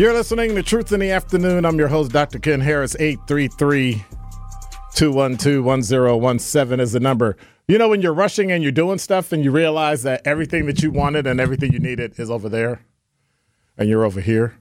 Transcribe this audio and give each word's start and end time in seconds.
You're 0.00 0.14
listening 0.14 0.54
to 0.54 0.62
Truth 0.62 0.92
in 0.92 1.00
the 1.00 1.10
Afternoon. 1.10 1.66
I'm 1.66 1.78
your 1.78 1.88
host, 1.88 2.10
Dr. 2.10 2.38
Ken 2.38 2.62
Harris. 2.62 2.96
833 2.98 4.02
212 4.94 5.62
1017 5.62 6.80
is 6.80 6.92
the 6.92 7.00
number. 7.00 7.36
You 7.68 7.76
know, 7.76 7.90
when 7.90 8.00
you're 8.00 8.14
rushing 8.14 8.50
and 8.50 8.62
you're 8.62 8.72
doing 8.72 8.96
stuff 8.96 9.30
and 9.30 9.44
you 9.44 9.50
realize 9.50 10.02
that 10.04 10.26
everything 10.26 10.64
that 10.64 10.82
you 10.82 10.90
wanted 10.90 11.26
and 11.26 11.38
everything 11.38 11.74
you 11.74 11.80
needed 11.80 12.18
is 12.18 12.30
over 12.30 12.48
there 12.48 12.80
and 13.76 13.90
you're 13.90 14.06
over 14.06 14.22
here? 14.22 14.56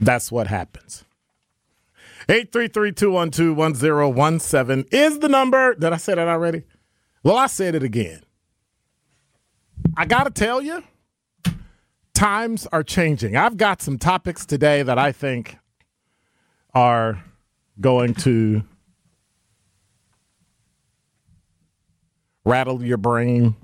That's 0.00 0.32
what 0.32 0.46
happens. 0.46 1.04
833-212-1017 2.28 4.88
is 4.90 5.18
the 5.18 5.28
number. 5.28 5.74
Did 5.74 5.92
I 5.92 5.98
say 5.98 6.14
that 6.14 6.28
already? 6.28 6.62
Well, 7.22 7.36
I 7.36 7.46
said 7.46 7.74
it 7.74 7.82
again. 7.82 8.22
I 9.96 10.04
got 10.04 10.24
to 10.24 10.30
tell 10.30 10.62
you, 10.62 10.82
times 12.14 12.66
are 12.72 12.82
changing. 12.82 13.36
I've 13.36 13.56
got 13.56 13.82
some 13.82 13.98
topics 13.98 14.46
today 14.46 14.82
that 14.82 14.98
I 14.98 15.12
think 15.12 15.56
are 16.74 17.22
going 17.80 18.14
to 18.14 18.62
rattle 22.44 22.82
your 22.82 22.96
brain, 22.96 23.54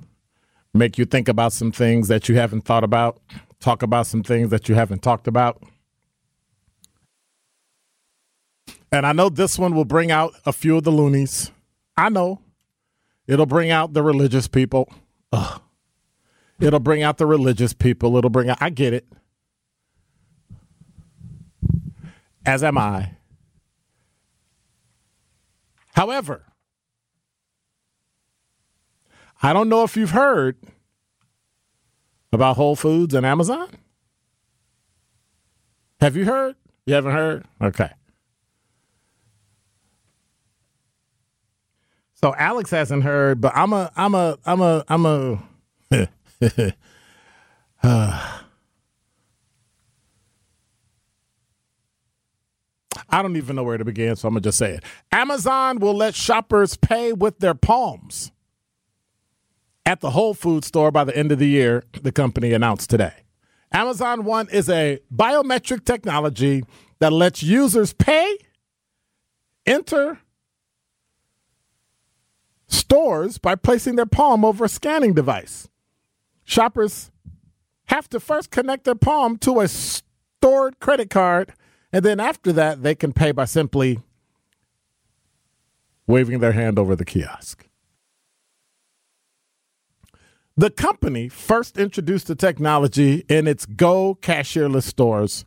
make 0.72 0.98
you 0.98 1.04
think 1.04 1.28
about 1.28 1.52
some 1.52 1.72
things 1.72 2.08
that 2.08 2.28
you 2.28 2.36
haven't 2.36 2.62
thought 2.62 2.84
about, 2.84 3.19
talk 3.60 3.82
about 3.82 4.06
some 4.06 4.22
things 4.22 4.50
that 4.50 4.69
you 4.69 4.75
haven't 4.75 5.02
talked 5.02 5.26
about. 5.26 5.62
And 8.92 9.04
I 9.06 9.12
know 9.12 9.28
this 9.28 9.58
one 9.58 9.75
will 9.75 9.84
bring 9.84 10.12
out 10.12 10.34
a 10.46 10.52
few 10.52 10.76
of 10.76 10.84
the 10.84 10.92
loonies. 10.92 11.50
I 11.96 12.10
know. 12.10 12.41
It'll 13.26 13.46
bring 13.46 13.70
out 13.70 13.92
the 13.92 14.02
religious 14.02 14.46
people. 14.46 14.88
Ugh. 15.32 15.60
It'll 16.60 16.81
bring 16.81 17.03
out 17.03 17.19
the 17.19 17.26
religious 17.26 17.72
people. 17.72 18.16
It'll 18.16 18.31
bring 18.31 18.48
out, 18.48 18.59
I 18.60 18.70
get 18.70 18.92
it. 18.92 19.06
As 22.47 22.62
am 22.62 22.78
I. 22.78 23.12
However, 25.94 26.43
I 29.43 29.53
don't 29.53 29.69
know 29.69 29.84
if 29.84 29.97
you've 29.97 30.10
heard 30.10 30.56
about 32.32 32.56
Whole 32.56 32.76
Foods 32.76 33.14
and 33.14 33.25
Amazon. 33.25 33.69
Have 36.00 36.16
you 36.16 36.25
heard? 36.25 36.56
You 36.87 36.94
haven't 36.94 37.12
heard? 37.12 37.44
Okay. 37.62 37.91
So 42.14 42.34
Alex 42.37 42.70
hasn't 42.70 43.04
heard, 43.04 43.41
but 43.41 43.53
I'm 43.54 43.72
a 43.72 43.91
I'm 43.97 44.14
a 44.14 44.38
I'm 44.47 44.60
a 44.60 44.84
I'm 44.88 45.06
a 45.06 45.43
I 47.82 48.43
don't 53.22 53.37
even 53.37 53.56
know 53.56 53.62
where 53.62 53.78
to 53.78 53.84
begin, 53.84 54.16
so 54.16 54.28
I'm 54.28 54.34
gonna 54.34 54.43
just 54.43 54.59
say 54.59 54.72
it. 54.72 54.84
Amazon 55.12 55.78
will 55.78 55.94
let 55.94 56.15
shoppers 56.15 56.77
pay 56.77 57.12
with 57.12 57.38
their 57.38 57.55
palms 57.55 58.32
at 59.87 60.00
the 60.00 60.10
Whole 60.10 60.34
Food 60.34 60.65
store 60.65 60.91
by 60.91 61.05
the 61.05 61.16
end 61.16 61.31
of 61.31 61.38
the 61.38 61.49
year, 61.49 61.84
the 62.03 62.12
company 62.12 62.53
announced 62.53 62.91
today. 62.91 63.12
Amazon 63.72 64.25
One 64.25 64.49
is 64.50 64.69
a 64.69 64.99
biometric 65.15 65.84
technology 65.84 66.65
that 67.00 67.12
lets 67.12 67.43
users 67.43 67.93
pay, 67.93 68.37
enter 69.66 70.19
stores 72.69 73.38
by 73.38 73.56
placing 73.56 73.97
their 73.97 74.06
palm 74.06 74.44
over 74.44 74.65
a 74.65 74.69
scanning 74.69 75.12
device. 75.12 75.69
Shoppers 76.44 77.10
have 77.87 78.09
to 78.10 78.21
first 78.21 78.50
connect 78.50 78.84
their 78.84 78.94
palm 78.94 79.38
to 79.38 79.61
a 79.61 79.69
stored 79.69 80.79
credit 80.81 81.11
card, 81.11 81.55
and 81.93 82.05
then 82.05 82.20
after 82.20 82.52
that, 82.52 82.82
they 82.82 82.94
can 82.94 83.12
pay 83.12 83.32
by 83.32 83.44
simply 83.44 84.00
waving 86.06 86.41
their 86.41 86.52
hand 86.52 86.79
over 86.79 86.94
the 86.94 87.05
kiosk. 87.05 87.67
The 90.56 90.70
company 90.70 91.29
first 91.29 91.79
introduced 91.79 92.29
the 92.29 92.37
technology 92.37 93.25
in 93.29 93.49
its 93.49 93.67
Go 93.67 94.17
cashierless 94.20 94.85
stores, 94.85 95.44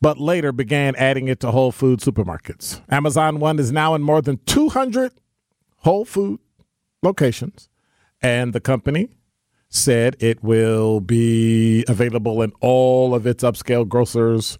but 0.00 0.18
later 0.18 0.52
began 0.52 0.96
adding 0.96 1.28
it 1.28 1.40
to 1.40 1.50
Whole 1.50 1.72
Food 1.72 2.00
supermarkets. 2.00 2.80
Amazon 2.88 3.40
One 3.40 3.58
is 3.58 3.70
now 3.70 3.94
in 3.94 4.00
more 4.00 4.22
than 4.22 4.38
200 4.46 5.12
Whole 5.78 6.06
Food 6.06 6.40
locations, 7.02 7.68
and 8.22 8.54
the 8.54 8.60
company 8.60 9.10
said 9.70 10.16
it 10.18 10.42
will 10.42 11.00
be 11.00 11.84
available 11.88 12.42
in 12.42 12.52
all 12.60 13.14
of 13.14 13.26
its 13.26 13.44
upscale 13.44 13.88
grocers, 13.88 14.58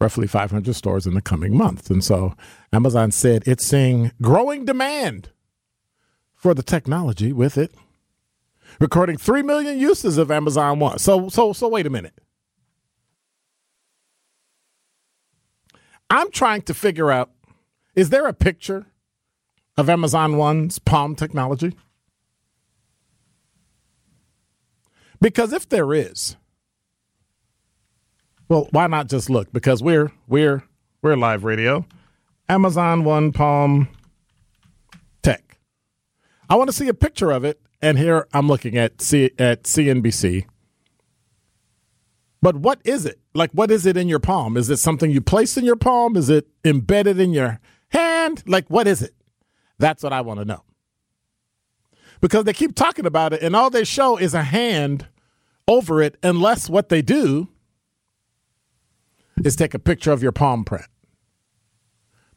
roughly 0.00 0.26
500 0.26 0.74
stores 0.74 1.06
in 1.06 1.14
the 1.14 1.20
coming 1.20 1.56
months. 1.56 1.90
And 1.90 2.02
so 2.02 2.34
Amazon 2.72 3.10
said 3.10 3.42
it's 3.46 3.66
seeing 3.66 4.12
growing 4.22 4.64
demand 4.64 5.30
for 6.34 6.54
the 6.54 6.62
technology 6.62 7.32
with 7.32 7.58
it, 7.58 7.74
recording 8.80 9.16
3 9.16 9.42
million 9.42 9.78
uses 9.78 10.16
of 10.16 10.30
Amazon 10.30 10.78
One. 10.78 10.98
So 10.98 11.28
so 11.28 11.52
so 11.52 11.68
wait 11.68 11.86
a 11.86 11.90
minute. 11.90 12.14
I'm 16.08 16.30
trying 16.30 16.62
to 16.62 16.74
figure 16.74 17.10
out 17.10 17.30
Is 17.94 18.10
there 18.10 18.26
a 18.26 18.32
picture 18.32 18.86
of 19.76 19.90
Amazon 19.90 20.36
One's 20.36 20.78
Palm 20.78 21.14
technology? 21.16 21.74
Because 25.22 25.52
if 25.52 25.68
there 25.68 25.94
is, 25.94 26.36
well, 28.48 28.66
why 28.72 28.88
not 28.88 29.08
just 29.08 29.30
look? 29.30 29.52
Because 29.52 29.80
we're 29.80 30.10
we're 30.26 30.64
we're 31.00 31.16
live 31.16 31.44
radio. 31.44 31.86
Amazon 32.48 33.04
One 33.04 33.30
Palm 33.30 33.86
Tech. 35.22 35.58
I 36.50 36.56
want 36.56 36.70
to 36.70 36.76
see 36.76 36.88
a 36.88 36.94
picture 36.94 37.30
of 37.30 37.44
it, 37.44 37.60
and 37.80 37.98
here 37.98 38.26
I'm 38.34 38.48
looking 38.48 38.76
at 38.76 39.00
C- 39.00 39.30
at 39.38 39.62
CNBC. 39.62 40.46
But 42.42 42.56
what 42.56 42.80
is 42.84 43.06
it? 43.06 43.20
Like, 43.32 43.52
what 43.52 43.70
is 43.70 43.86
it 43.86 43.96
in 43.96 44.08
your 44.08 44.18
palm? 44.18 44.56
Is 44.56 44.70
it 44.70 44.78
something 44.78 45.12
you 45.12 45.20
place 45.20 45.56
in 45.56 45.64
your 45.64 45.76
palm? 45.76 46.16
Is 46.16 46.30
it 46.30 46.48
embedded 46.64 47.20
in 47.20 47.32
your 47.32 47.60
hand? 47.90 48.42
Like, 48.44 48.68
what 48.68 48.88
is 48.88 49.00
it? 49.02 49.14
That's 49.78 50.02
what 50.02 50.12
I 50.12 50.20
want 50.20 50.40
to 50.40 50.44
know. 50.44 50.64
Because 52.20 52.42
they 52.42 52.52
keep 52.52 52.74
talking 52.74 53.06
about 53.06 53.32
it, 53.32 53.40
and 53.40 53.54
all 53.54 53.70
they 53.70 53.84
show 53.84 54.16
is 54.16 54.34
a 54.34 54.42
hand 54.42 55.06
over 55.72 56.02
it, 56.02 56.16
unless 56.22 56.68
what 56.68 56.88
they 56.88 57.02
do 57.02 57.48
is 59.44 59.56
take 59.56 59.74
a 59.74 59.78
picture 59.78 60.12
of 60.12 60.22
your 60.22 60.32
palm 60.32 60.64
print. 60.64 60.86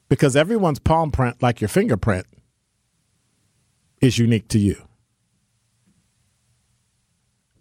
Because 0.08 0.36
everyone's 0.36 0.80
palm 0.80 1.12
print, 1.12 1.42
like 1.42 1.60
your 1.60 1.68
fingerprint, 1.68 2.26
is 4.02 4.18
unique 4.18 4.48
to 4.50 4.60
you. 4.60 4.88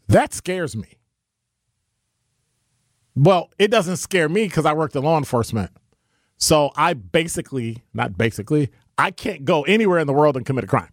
That 0.09 0.33
scares 0.33 0.77
me. 0.77 0.99
Well, 3.17 3.51
it 3.59 3.71
doesn't 3.71 3.97
scare 3.97 4.29
me 4.29 4.45
because 4.45 4.67
I 4.67 4.73
worked 4.73 4.95
in 4.95 5.03
law 5.03 5.19
enforcement. 5.19 5.71
So 6.37 6.71
I 6.77 6.95
basically, 6.95 7.83
not 7.95 8.19
basically, 8.19 8.71
I 8.99 9.11
can't 9.11 9.45
go 9.45 9.63
anywhere 9.63 9.99
in 9.99 10.07
the 10.07 10.13
world 10.13 10.37
and 10.37 10.45
commit 10.45 10.65
a 10.65 10.67
crime. 10.67 10.91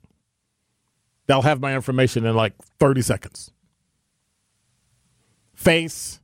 They'll 1.28 1.42
have 1.42 1.60
my 1.60 1.76
information 1.76 2.26
in 2.26 2.36
like 2.36 2.54
30 2.80 3.02
seconds. 3.02 3.52
Face, 5.62 6.20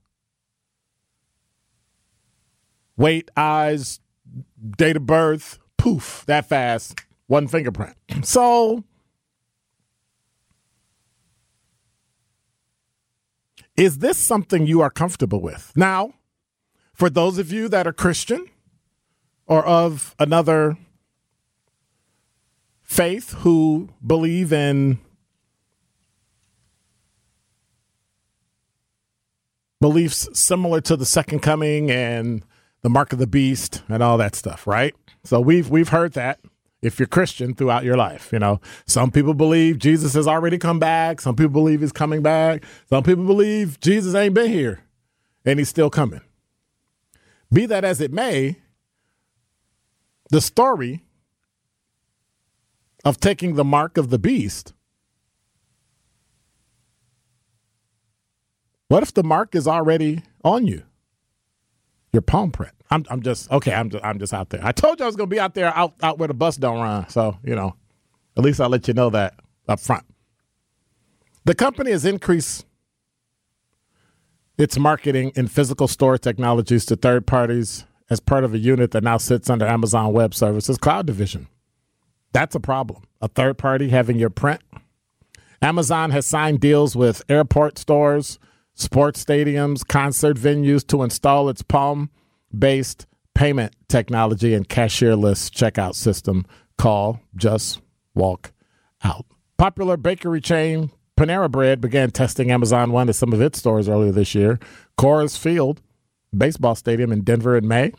weight, 2.97 3.29
eyes, 3.37 3.99
date 4.79 4.95
of 4.95 5.05
birth, 5.05 5.59
poof, 5.77 6.23
that 6.25 6.49
fast, 6.49 7.05
one 7.27 7.47
fingerprint. 7.47 7.95
So 8.23 8.83
is 13.75 13.99
this 13.99 14.17
something 14.17 14.65
you 14.65 14.81
are 14.81 14.89
comfortable 14.89 15.39
with? 15.39 15.71
Now, 15.75 16.15
for 16.95 17.07
those 17.07 17.37
of 17.37 17.51
you 17.51 17.69
that 17.69 17.85
are 17.85 17.93
Christian 17.93 18.47
or 19.45 19.63
of 19.63 20.15
another 20.17 20.79
faith 22.81 23.33
who 23.33 23.89
believe 24.03 24.51
in 24.51 24.97
beliefs 29.79 30.27
similar 30.33 30.81
to 30.81 30.95
the 30.95 31.05
second 31.05 31.39
coming 31.39 31.91
and 31.91 32.43
the 32.81 32.89
mark 32.89 33.13
of 33.13 33.19
the 33.19 33.27
beast 33.27 33.83
and 33.89 34.01
all 34.01 34.17
that 34.17 34.35
stuff, 34.35 34.67
right? 34.67 34.95
So 35.23 35.39
we've 35.39 35.69
we've 35.69 35.89
heard 35.89 36.13
that 36.13 36.39
if 36.81 36.99
you're 36.99 37.07
Christian 37.07 37.53
throughout 37.53 37.83
your 37.83 37.97
life, 37.97 38.31
you 38.31 38.39
know. 38.39 38.61
Some 38.85 39.11
people 39.11 39.33
believe 39.33 39.79
Jesus 39.79 40.13
has 40.13 40.27
already 40.27 40.57
come 40.57 40.79
back, 40.79 41.21
some 41.21 41.35
people 41.35 41.51
believe 41.51 41.81
he's 41.81 41.91
coming 41.91 42.21
back, 42.21 42.63
some 42.89 43.03
people 43.03 43.25
believe 43.25 43.79
Jesus 43.79 44.15
ain't 44.15 44.33
been 44.33 44.51
here 44.51 44.81
and 45.45 45.59
he's 45.59 45.69
still 45.69 45.89
coming. 45.89 46.21
Be 47.51 47.65
that 47.65 47.83
as 47.83 48.01
it 48.01 48.11
may, 48.11 48.57
the 50.29 50.41
story 50.41 51.03
of 53.05 53.19
taking 53.19 53.55
the 53.55 53.63
mark 53.63 53.97
of 53.97 54.09
the 54.09 54.19
beast 54.19 54.73
What 58.87 59.03
if 59.03 59.13
the 59.13 59.23
mark 59.23 59.55
is 59.55 59.67
already 59.67 60.23
on 60.43 60.67
you? 60.67 60.83
Your 62.13 62.21
palm 62.21 62.51
print. 62.51 62.73
I'm, 62.89 63.05
I'm 63.09 63.21
just 63.21 63.51
okay. 63.51 63.73
I'm 63.73 63.89
just, 63.89 64.03
I'm 64.03 64.17
just 64.17 64.33
out 64.33 64.49
there. 64.49 64.61
I 64.63 64.71
told 64.71 64.99
you 64.99 65.05
I 65.05 65.07
was 65.07 65.15
gonna 65.15 65.27
be 65.27 65.39
out 65.39 65.53
there, 65.55 65.75
out 65.75 65.95
out 66.01 66.17
where 66.17 66.29
the 66.29 66.33
bus 66.33 66.55
don't 66.55 66.79
run. 66.79 67.09
So 67.09 67.37
you 67.43 67.53
know, 67.55 67.75
at 68.37 68.43
least 68.43 68.61
I'll 68.61 68.69
let 68.69 68.87
you 68.87 68.93
know 68.93 69.09
that 69.09 69.35
up 69.67 69.79
front. 69.79 70.05
The 71.43 71.53
company 71.53 71.91
has 71.91 72.05
increased 72.05 72.65
its 74.57 74.77
marketing 74.77 75.31
in 75.35 75.47
physical 75.47 75.87
store 75.87 76.17
technologies 76.17 76.85
to 76.85 76.95
third 76.95 77.27
parties 77.27 77.85
as 78.09 78.19
part 78.19 78.43
of 78.43 78.53
a 78.53 78.57
unit 78.57 78.91
that 78.91 79.03
now 79.03 79.17
sits 79.17 79.49
under 79.49 79.67
Amazon 79.67 80.13
Web 80.13 80.33
Services 80.33 80.77
Cloud 80.77 81.05
Division. 81.05 81.47
That's 82.33 82.55
a 82.55 82.59
problem. 82.59 83.03
A 83.21 83.27
third 83.27 83.57
party 83.57 83.89
having 83.89 84.17
your 84.17 84.29
print. 84.29 84.61
Amazon 85.61 86.11
has 86.11 86.25
signed 86.25 86.59
deals 86.59 86.95
with 86.95 87.23
airport 87.29 87.77
stores, 87.77 88.39
sports 88.77 89.23
stadiums, 89.23 89.85
concert 89.85 90.37
venues 90.37 90.87
to 90.87 91.03
install 91.03 91.49
its 91.49 91.61
Palm 91.61 92.09
based 92.57 93.05
payment 93.35 93.75
technology 93.89 94.53
and 94.53 94.69
cashierless 94.69 95.51
checkout 95.51 95.95
system. 95.95 96.45
Call 96.77 97.19
Just 97.35 97.81
Walk 98.13 98.53
Out. 99.03 99.25
Popular 99.57 99.97
bakery 99.97 100.39
chain 100.39 100.91
Panera 101.17 101.51
Bread 101.51 101.81
began 101.81 102.11
testing 102.11 102.51
Amazon 102.51 102.91
One 102.91 103.09
at 103.09 103.15
some 103.15 103.33
of 103.33 103.41
its 103.41 103.57
stores 103.57 103.89
earlier 103.89 104.11
this 104.11 104.35
year. 104.35 104.59
Coors 104.97 105.37
Field, 105.37 105.81
baseball 106.35 106.75
stadium 106.75 107.11
in 107.11 107.21
Denver 107.21 107.57
in 107.57 107.67
May, 107.67 107.91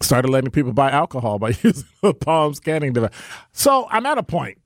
started 0.00 0.30
letting 0.30 0.52
people 0.52 0.72
buy 0.72 0.90
alcohol 0.90 1.40
by 1.40 1.48
using 1.62 1.88
a 2.04 2.14
palm 2.14 2.54
scanning 2.54 2.92
device. 2.92 3.10
So 3.50 3.88
I'm 3.90 4.06
at 4.06 4.18
a 4.18 4.22
point. 4.22 4.58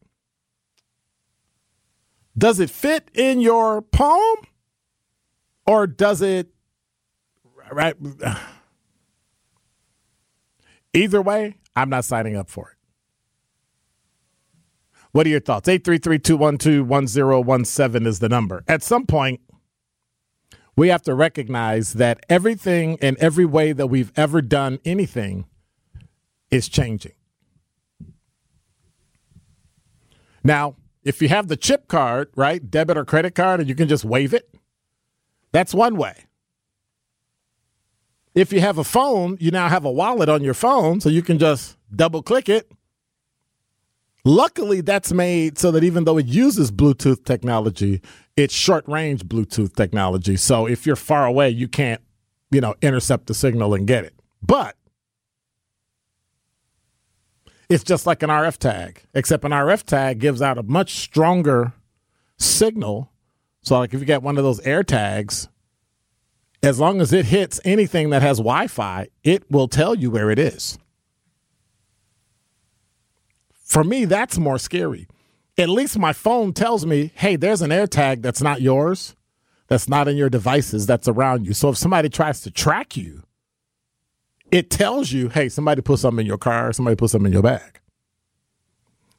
Does 2.37 2.61
it 2.61 2.69
fit 2.69 3.11
in 3.14 3.40
your 3.40 3.81
palm? 3.81 4.37
Or 5.66 5.86
does 5.86 6.22
it 6.22 6.48
right 7.70 7.94
either 10.92 11.20
way, 11.20 11.56
I'm 11.74 11.90
not 11.90 12.04
signing 12.04 12.36
up 12.36 12.48
for 12.48 12.70
it. 12.70 12.76
What 15.12 15.26
are 15.26 15.30
your 15.30 15.40
thoughts? 15.40 15.68
833-212-1017 15.68 18.06
is 18.06 18.18
the 18.18 18.28
number. 18.28 18.62
At 18.68 18.82
some 18.82 19.06
point, 19.06 19.40
we 20.76 20.88
have 20.88 21.02
to 21.02 21.14
recognize 21.14 21.94
that 21.94 22.20
everything 22.28 22.99
and 23.00 23.16
every 23.16 23.46
way 23.46 23.73
that 23.73 23.87
we've 23.87 24.12
ever 24.14 24.42
done 24.42 24.78
anything 24.85 25.46
is 26.50 26.68
changing. 26.68 27.12
Now, 30.44 30.76
if 31.02 31.23
you 31.23 31.28
have 31.28 31.49
the 31.49 31.56
chip 31.56 31.88
card, 31.88 32.28
right, 32.37 32.70
debit 32.70 32.99
or 32.99 33.04
credit 33.04 33.35
card, 33.35 33.61
and 33.61 33.68
you 33.68 33.75
can 33.75 33.88
just 33.88 34.04
wave 34.04 34.35
it, 34.35 34.54
that's 35.52 35.74
one 35.74 35.96
way. 35.96 36.24
If 38.34 38.52
you 38.52 38.60
have 38.60 38.76
a 38.76 38.84
phone, 38.84 39.38
you 39.40 39.50
now 39.50 39.68
have 39.68 39.84
a 39.84 39.90
wallet 39.90 40.28
on 40.28 40.42
your 40.42 40.54
phone, 40.54 41.00
so 41.00 41.08
you 41.08 41.22
can 41.22 41.38
just 41.38 41.78
double 41.94 42.22
click 42.22 42.48
it. 42.48 42.70
Luckily, 44.26 44.80
that's 44.80 45.12
made 45.12 45.56
so 45.56 45.70
that 45.70 45.84
even 45.84 46.04
though 46.04 46.18
it 46.18 46.26
uses 46.26 46.70
Bluetooth 46.70 47.24
technology, 47.24 48.02
it's 48.36 48.52
short 48.52 48.86
range 48.88 49.24
Bluetooth 49.24 49.74
technology. 49.74 50.36
So 50.36 50.66
if 50.66 50.84
you're 50.84 50.96
far 50.96 51.24
away, 51.26 51.48
you 51.48 51.68
can't, 51.68 52.02
you 52.50 52.60
know, 52.60 52.74
intercept 52.82 53.28
the 53.28 53.34
signal 53.34 53.72
and 53.72 53.86
get 53.86 54.04
it. 54.04 54.14
But 54.42 54.76
it's 57.68 57.84
just 57.84 58.04
like 58.04 58.22
an 58.22 58.30
RF 58.30 58.58
tag, 58.58 59.02
except 59.14 59.44
an 59.44 59.52
RF 59.52 59.84
tag 59.84 60.18
gives 60.18 60.42
out 60.42 60.58
a 60.58 60.62
much 60.62 60.96
stronger 60.96 61.72
signal 62.36 63.10
so, 63.66 63.80
like 63.80 63.92
if 63.92 63.99
you 63.99 64.06
get 64.06 64.23
one 64.23 64.38
of 64.38 64.44
those 64.44 64.61
air 64.61 64.85
tags, 64.85 65.49
as 66.62 66.78
long 66.78 67.00
as 67.00 67.12
it 67.12 67.26
hits 67.26 67.61
anything 67.64 68.11
that 68.11 68.23
has 68.23 68.38
Wi 68.38 68.68
Fi, 68.68 69.08
it 69.25 69.50
will 69.50 69.66
tell 69.66 69.96
you 69.96 70.08
where 70.08 70.30
it 70.30 70.38
is. 70.38 70.78
For 73.50 73.82
me, 73.82 74.04
that's 74.04 74.38
more 74.38 74.61
scary. 74.61 75.08
At 75.58 75.68
least 75.68 75.99
my 75.99 76.12
phone 76.12 76.52
tells 76.52 76.87
me, 76.87 77.11
hey, 77.16 77.35
there's 77.35 77.61
an 77.61 77.73
air 77.73 77.88
tag 77.88 78.23
that's 78.23 78.40
not 78.40 78.62
yours, 78.62 79.16
that's 79.66 79.88
not 79.88 80.06
in 80.06 80.16
your 80.16 80.30
devices, 80.30 80.87
that's 80.87 81.08
around 81.08 81.44
you. 81.44 81.52
So 81.52 81.70
if 81.70 81.76
somebody 81.76 82.08
tries 82.08 82.42
to 82.42 82.52
track 82.52 82.96
you, 82.96 83.25
it 84.52 84.70
tells 84.70 85.11
you, 85.11 85.28
hey, 85.28 85.49
somebody 85.49 85.82
put 85.82 85.99
something 85.99 86.20
in 86.20 86.26
your 86.26 86.38
car, 86.38 86.73
somebody 86.73 86.94
put 86.94 87.11
something 87.11 87.26
in 87.26 87.32
your 87.32 87.42
bag. 87.42 87.80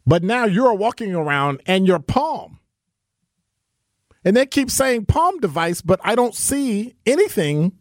But 0.06 0.24
now 0.24 0.46
you're 0.46 0.74
walking 0.74 1.13
around 1.13 1.62
and 1.66 1.86
your 1.86 2.00
palm 2.00 2.57
and 4.27 4.36
they 4.36 4.46
keep 4.46 4.69
saying 4.69 5.05
palm 5.05 5.39
device, 5.39 5.81
but 5.81 6.01
I 6.03 6.13
don't 6.13 6.36
see 6.36 6.96
anything 7.05 7.72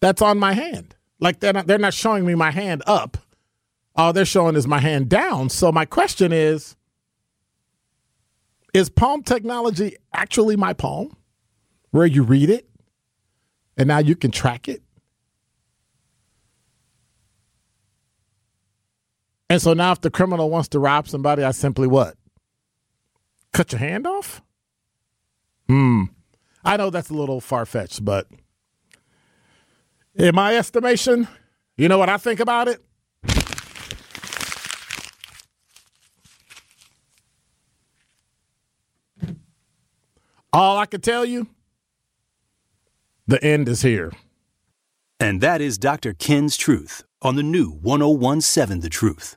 that's 0.00 0.20
on 0.20 0.36
my 0.36 0.52
hand. 0.52 0.96
Like 1.20 1.38
they're 1.38 1.52
not 1.52 1.68
they're 1.68 1.78
not 1.78 1.94
showing 1.94 2.26
me 2.26 2.34
my 2.34 2.50
hand 2.50 2.82
up. 2.88 3.16
All 3.94 4.12
they're 4.12 4.24
showing 4.24 4.56
is 4.56 4.66
my 4.66 4.80
hand 4.80 5.08
down. 5.08 5.48
So 5.48 5.70
my 5.70 5.84
question 5.84 6.32
is 6.32 6.74
is 8.74 8.90
palm 8.90 9.22
technology 9.22 9.96
actually 10.12 10.56
my 10.56 10.72
palm? 10.72 11.16
Where 11.92 12.06
you 12.06 12.24
read 12.24 12.50
it 12.50 12.68
and 13.76 13.86
now 13.86 13.98
you 13.98 14.16
can 14.16 14.32
track 14.32 14.66
it? 14.66 14.82
And 19.48 19.62
so 19.62 19.72
now 19.72 19.92
if 19.92 20.00
the 20.00 20.10
criminal 20.10 20.50
wants 20.50 20.70
to 20.70 20.80
rob 20.80 21.06
somebody, 21.06 21.44
I 21.44 21.52
simply 21.52 21.86
what? 21.86 22.16
Cut 23.52 23.70
your 23.70 23.78
hand 23.78 24.04
off? 24.08 24.42
Hmm. 25.68 26.04
I 26.64 26.76
know 26.76 26.90
that's 26.90 27.10
a 27.10 27.14
little 27.14 27.40
far 27.40 27.66
fetched, 27.66 28.04
but 28.04 28.28
in 30.14 30.34
my 30.34 30.56
estimation, 30.56 31.28
you 31.76 31.88
know 31.88 31.98
what 31.98 32.08
I 32.08 32.16
think 32.16 32.40
about 32.40 32.68
it? 32.68 32.82
All 40.52 40.78
I 40.78 40.86
can 40.86 41.02
tell 41.02 41.24
you, 41.24 41.48
the 43.26 43.42
end 43.44 43.68
is 43.68 43.82
here. 43.82 44.12
And 45.20 45.40
that 45.40 45.60
is 45.60 45.76
Dr. 45.78 46.14
Ken's 46.14 46.56
Truth 46.56 47.04
on 47.20 47.36
the 47.36 47.42
new 47.42 47.70
1017 47.70 48.80
The 48.80 48.88
Truth. 48.88 49.36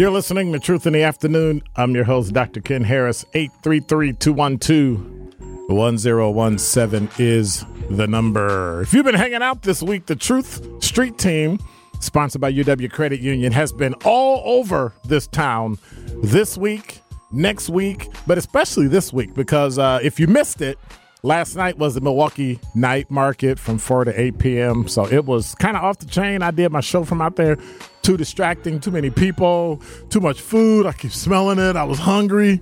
You're 0.00 0.10
listening 0.10 0.50
to 0.54 0.58
Truth 0.58 0.86
in 0.86 0.94
the 0.94 1.02
Afternoon. 1.02 1.62
I'm 1.76 1.94
your 1.94 2.04
host, 2.04 2.32
Dr. 2.32 2.62
Ken 2.62 2.84
Harris. 2.84 3.26
833 3.34 4.14
212 4.14 5.68
1017 5.68 7.10
is 7.18 7.66
the 7.90 8.06
number. 8.06 8.80
If 8.80 8.94
you've 8.94 9.04
been 9.04 9.14
hanging 9.14 9.42
out 9.42 9.60
this 9.60 9.82
week, 9.82 10.06
the 10.06 10.16
Truth 10.16 10.82
Street 10.82 11.18
Team, 11.18 11.58
sponsored 12.00 12.40
by 12.40 12.50
UW 12.50 12.90
Credit 12.90 13.20
Union, 13.20 13.52
has 13.52 13.74
been 13.74 13.92
all 14.06 14.40
over 14.58 14.94
this 15.04 15.26
town 15.26 15.76
this 16.22 16.56
week, 16.56 17.02
next 17.30 17.68
week, 17.68 18.08
but 18.26 18.38
especially 18.38 18.88
this 18.88 19.12
week 19.12 19.34
because 19.34 19.78
uh, 19.78 20.00
if 20.02 20.18
you 20.18 20.26
missed 20.26 20.62
it, 20.62 20.78
Last 21.22 21.54
night 21.54 21.76
was 21.76 21.94
the 21.94 22.00
Milwaukee 22.00 22.58
night 22.74 23.10
market 23.10 23.58
from 23.58 23.78
4 23.78 24.04
to 24.04 24.20
8 24.20 24.38
p.m. 24.38 24.88
So 24.88 25.06
it 25.06 25.26
was 25.26 25.54
kind 25.56 25.76
of 25.76 25.82
off 25.82 25.98
the 25.98 26.06
chain. 26.06 26.42
I 26.42 26.50
did 26.50 26.72
my 26.72 26.80
show 26.80 27.04
from 27.04 27.20
out 27.20 27.36
there. 27.36 27.58
Too 28.02 28.16
distracting, 28.16 28.80
too 28.80 28.90
many 28.90 29.10
people, 29.10 29.82
too 30.08 30.20
much 30.20 30.40
food. 30.40 30.86
I 30.86 30.92
keep 30.92 31.12
smelling 31.12 31.58
it. 31.58 31.76
I 31.76 31.84
was 31.84 31.98
hungry. 31.98 32.60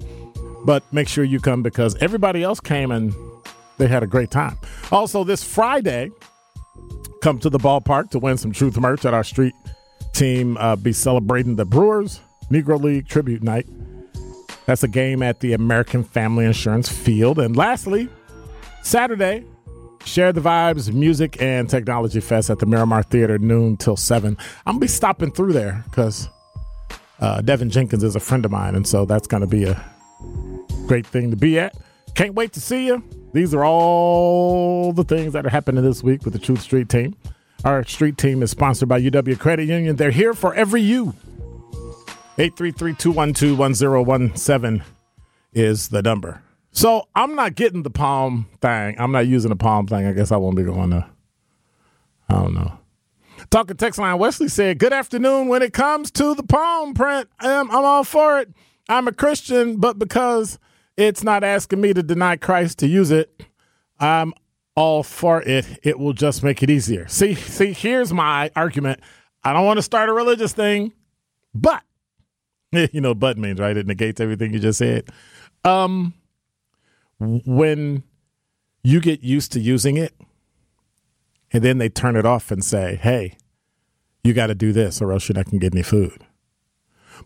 But 0.65 0.83
make 0.93 1.09
sure 1.09 1.23
you 1.23 1.39
come 1.39 1.63
because 1.63 1.95
everybody 1.97 2.43
else 2.43 2.59
came 2.59 2.91
and 2.91 3.15
they 3.79 3.87
had 3.87 4.03
a 4.03 4.09
great 4.09 4.33
time. 4.33 4.59
Also, 4.91 5.23
this 5.23 5.45
Friday, 5.45 6.11
come 7.23 7.39
to 7.39 7.51
the 7.51 7.59
ballpark 7.59 8.11
to 8.11 8.19
win 8.19 8.39
some 8.39 8.51
Truth 8.51 8.77
merch 8.77 9.05
at 9.05 9.15
our 9.15 9.25
street 9.25 9.55
team. 10.13 10.57
Uh, 10.57 10.75
be 10.75 10.93
celebrating 10.93 11.55
the 11.55 11.65
Brewers 11.65 12.21
Negro 12.51 12.81
League 12.83 13.07
Tribute 13.07 13.43
Night. 13.45 13.67
That's 14.67 14.83
a 14.83 14.89
game 14.89 15.23
at 15.23 15.41
the 15.41 15.53
American 15.53 16.03
Family 16.03 16.45
Insurance 16.45 16.89
Field. 16.89 17.39
And 17.39 17.57
lastly, 17.57 18.09
Saturday, 18.83 19.45
share 20.05 20.33
the 20.33 20.41
vibes, 20.41 20.93
music, 20.93 21.41
and 21.41 21.69
technology 21.69 22.21
fest 22.21 22.51
at 22.51 22.59
the 22.59 22.67
Miramar 22.67 23.03
Theater, 23.03 23.39
noon 23.39 23.77
till 23.77 23.97
7. 23.97 24.37
I'm 24.67 24.73
going 24.73 24.77
to 24.77 24.81
be 24.81 24.89
stopping 24.89 25.31
through 25.31 25.53
there 25.53 25.85
because 25.87 26.29
uh, 27.21 27.41
Devin 27.43 27.71
Jenkins 27.71 28.03
is 28.03 28.17
a 28.17 28.21
friend 28.21 28.45
of 28.45 28.51
mine, 28.51 28.75
and 28.75 28.87
so 28.87 29.05
that's 29.05 29.27
going 29.27 29.43
to 29.43 29.47
be 29.47 29.65
a 29.65 29.85
great 30.87 31.07
thing 31.07 31.31
to 31.31 31.37
be 31.37 31.59
at. 31.59 31.77
Can't 32.15 32.35
wait 32.35 32.53
to 32.55 32.61
see 32.61 32.87
you. 32.87 33.03
These 33.33 33.55
are 33.55 33.65
all 33.65 34.93
the 34.93 35.05
things 35.05 35.35
that 35.35 35.45
are 35.45 35.51
happening 35.51 35.85
this 35.85 36.03
week 36.03 36.25
with 36.25 36.33
the 36.33 36.39
Truth 36.39 36.63
Street 36.63 36.89
team. 36.89 37.15
Our 37.65 37.85
street 37.85 38.17
team 38.17 38.43
is 38.43 38.51
sponsored 38.51 38.89
by 38.89 39.01
UW 39.01 39.39
Credit 39.39 39.69
Union. 39.69 39.97
They're 39.97 40.11
here 40.11 40.33
for 40.33 40.55
every 40.55 40.81
you. 40.81 41.15
833 42.39 42.95
212 42.95 43.59
1017 43.59 44.85
is 45.53 45.89
the 45.89 46.03
number. 46.03 46.43
So 46.79 47.09
I'm 47.13 47.35
not 47.35 47.57
getting 47.57 47.83
the 47.83 47.91
palm 47.91 48.47
thing. 48.63 48.95
I'm 49.01 49.11
not 49.11 49.27
using 49.27 49.49
the 49.49 49.57
palm 49.57 49.89
thing. 49.89 50.07
I 50.07 50.13
guess 50.13 50.31
I 50.31 50.37
won't 50.37 50.55
be 50.55 50.63
going 50.63 50.91
to. 50.91 51.05
I 52.29 52.35
don't 52.35 52.55
know. 52.55 52.79
Talking 53.51 53.77
text 53.77 53.99
line, 53.99 54.17
Wesley 54.17 54.47
said, 54.47 54.79
Good 54.79 54.93
afternoon. 54.93 55.49
When 55.49 55.61
it 55.61 55.73
comes 55.73 56.13
to 56.13 56.37
the 56.37 56.45
palm 56.45 56.95
print, 56.95 57.29
I'm, 57.41 57.69
I'm 57.73 57.85
all 57.85 58.05
for 58.05 58.39
it. 58.39 58.51
I'm 58.89 59.09
a 59.09 59.13
Christian, 59.13 59.79
but 59.79 59.99
because 59.99 60.61
it's 60.97 61.25
not 61.25 61.43
asking 61.43 61.81
me 61.81 61.95
to 61.95 62.03
deny 62.05 62.37
Christ 62.37 62.79
to 62.79 62.87
use 62.87 63.11
it, 63.11 63.43
I'm 63.99 64.33
all 64.77 65.03
for 65.03 65.43
it. 65.43 65.81
It 65.83 65.99
will 65.99 66.13
just 66.13 66.45
make 66.45 66.63
it 66.63 66.71
easier. 66.71 67.09
See, 67.09 67.35
see, 67.35 67.73
here's 67.73 68.13
my 68.13 68.53
argument. 68.55 69.01
I 69.43 69.53
don't 69.53 69.67
want 69.67 69.79
to 69.79 69.83
start 69.83 70.11
a 70.11 70.13
religious 70.13 70.53
thing, 70.53 70.93
but 71.53 71.83
you 72.71 73.01
know, 73.01 73.17
but 73.17 73.37
means 73.37 73.59
right. 73.59 73.77
It 73.77 73.89
negates 73.89 74.21
everything 74.21 74.53
you 74.53 74.61
just 74.61 74.79
said. 74.79 75.09
Um, 75.65 76.15
when 77.19 78.03
you 78.83 79.01
get 79.01 79.23
used 79.23 79.53
to 79.53 79.61
using 79.61 79.97
it 79.97 80.15
and 81.53 81.63
then 81.63 81.79
they 81.79 81.89
turn 81.89 82.17
it 82.17 82.27
off 82.27 82.51
and 82.51 82.65
say, 82.65 82.97
hey, 82.97 83.37
you 84.23 84.33
got 84.33 84.49
to 84.49 84.55
do 84.55 84.73
this 84.73 85.01
or 85.01 85.13
else 85.13 85.29
you're 85.29 85.37
not 85.37 85.47
going 85.47 85.61
to 85.61 85.65
get 85.65 85.75
any 85.75 85.83
food. 85.83 86.25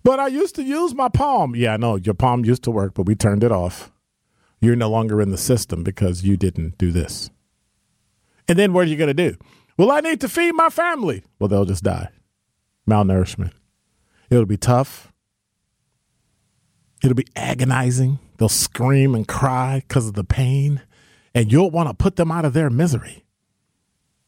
But 0.04 0.18
I 0.18 0.28
used 0.28 0.54
to 0.56 0.62
use 0.62 0.94
my 0.94 1.08
palm. 1.08 1.54
Yeah, 1.54 1.74
I 1.74 1.76
know 1.76 1.96
your 1.96 2.14
palm 2.14 2.44
used 2.44 2.64
to 2.64 2.70
work, 2.70 2.94
but 2.94 3.06
we 3.06 3.14
turned 3.14 3.44
it 3.44 3.52
off. 3.52 3.92
You're 4.60 4.76
no 4.76 4.90
longer 4.90 5.20
in 5.20 5.30
the 5.30 5.38
system 5.38 5.82
because 5.82 6.22
you 6.22 6.36
didn't 6.36 6.78
do 6.78 6.92
this. 6.92 7.30
And 8.48 8.58
then 8.58 8.72
what 8.72 8.86
are 8.86 8.90
you 8.90 8.96
going 8.96 9.14
to 9.14 9.30
do? 9.30 9.36
Well, 9.76 9.90
I 9.90 10.00
need 10.00 10.20
to 10.20 10.28
feed 10.28 10.52
my 10.52 10.68
family. 10.68 11.24
Well, 11.38 11.48
they'll 11.48 11.64
just 11.64 11.84
die. 11.84 12.08
Malnourishment. 12.88 13.52
It'll 14.30 14.46
be 14.46 14.56
tough. 14.56 15.12
It'll 17.02 17.14
be 17.14 17.26
agonizing. 17.34 18.18
They'll 18.42 18.48
scream 18.48 19.14
and 19.14 19.28
cry 19.28 19.84
because 19.86 20.08
of 20.08 20.14
the 20.14 20.24
pain, 20.24 20.82
and 21.32 21.52
you'll 21.52 21.70
want 21.70 21.88
to 21.88 21.94
put 21.94 22.16
them 22.16 22.32
out 22.32 22.44
of 22.44 22.54
their 22.54 22.70
misery. 22.70 23.24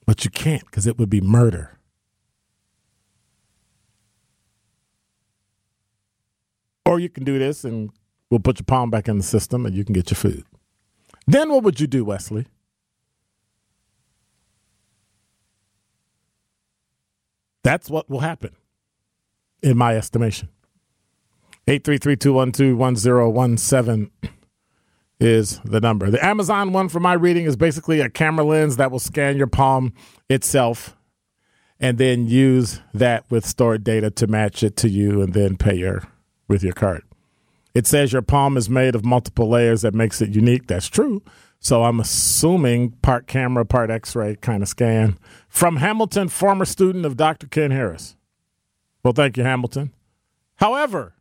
But 0.07 0.25
you 0.25 0.31
can't 0.31 0.65
because 0.67 0.87
it 0.87 1.01
would 1.01 1.11
be 1.11 1.21
murder. 1.21 1.81
Or 6.87 7.01
you 7.01 7.09
can 7.09 7.25
do 7.25 7.41
this 7.41 7.65
and 7.65 7.91
we'll 8.31 8.39
put 8.39 8.61
your 8.61 8.67
palm 8.67 8.89
back 8.89 9.09
in 9.09 9.19
the 9.19 9.25
system 9.25 9.67
and 9.67 9.75
you 9.75 9.85
can 9.85 9.95
get 9.95 10.13
your 10.13 10.17
food. 10.17 10.45
Then 11.27 11.51
what 11.51 11.65
would 11.65 11.81
you 11.81 11.89
do, 11.89 12.05
Wesley? 12.05 12.47
That's 17.65 17.91
what 17.91 18.09
will 18.09 18.21
happen, 18.21 18.55
in 19.61 19.77
my 19.77 19.97
estimation. 19.97 20.51
833-212-1017 21.67 24.11
is 25.21 25.61
the 25.65 25.81
number. 25.81 26.11
The 26.11 26.25
Amazon 26.25 26.73
one 26.73 26.89
for 26.89 27.01
my 27.01 27.15
reading 27.15 27.47
is 27.47 27.57
basically 27.57 28.01
a 28.01 28.11
camera 28.11 28.45
lens 28.45 28.77
that 28.77 28.91
will 28.91 28.99
scan 28.99 29.37
your 29.37 29.47
palm 29.47 29.95
itself 30.29 30.97
and 31.81 31.99
then 31.99 32.27
use 32.27 32.81
that 32.93 33.25
with 33.31 33.47
stored 33.47 33.85
data 33.85 34.11
to 34.11 34.27
match 34.27 34.63
it 34.63 34.77
to 34.79 34.89
you 34.89 35.23
and 35.23 35.33
then 35.33 35.57
pay 35.57 35.75
your 35.75 36.03
with 36.49 36.63
your 36.63 36.75
card. 36.75 37.03
It 37.75 37.87
says 37.87 38.13
your 38.13 38.23
palm 38.23 38.57
is 38.57 38.71
made 38.71 38.95
of 38.95 39.05
multiple 39.05 39.49
layers 39.49 39.83
that 39.83 39.95
makes 39.95 40.21
it 40.21 40.35
unique. 40.35 40.67
That's 40.67 40.89
true. 40.89 41.23
So 41.59 41.85
I'm 41.85 41.99
assuming 41.99 42.91
part 43.03 43.27
camera, 43.27 43.65
part 43.65 43.91
x-ray 43.91 44.37
kind 44.37 44.63
of 44.63 44.69
scan. 44.69 45.19
From 45.49 45.77
Hamilton, 45.77 46.29
former 46.29 46.67
student 46.67 47.07
of 47.07 47.17
Dr. 47.17 47.47
Ken 47.47 47.71
Harris. 47.71 48.17
Well, 49.03 49.15
thank 49.15 49.37
you, 49.37 49.45
Hamilton. 49.45 49.93
However, 50.57 51.14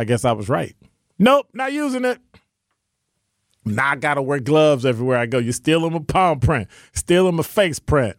I 0.00 0.04
guess 0.04 0.24
I 0.24 0.32
was 0.32 0.48
right. 0.48 0.74
Nope, 1.18 1.48
not 1.52 1.74
using 1.74 2.06
it. 2.06 2.18
Now 3.66 3.90
I 3.90 3.96
gotta 3.96 4.22
wear 4.22 4.40
gloves 4.40 4.86
everywhere 4.86 5.18
I 5.18 5.26
go. 5.26 5.36
You're 5.36 5.52
stealing 5.52 5.92
my 5.92 5.98
palm 5.98 6.40
print, 6.40 6.68
stealing 6.94 7.34
my 7.34 7.42
face 7.42 7.78
print. 7.78 8.16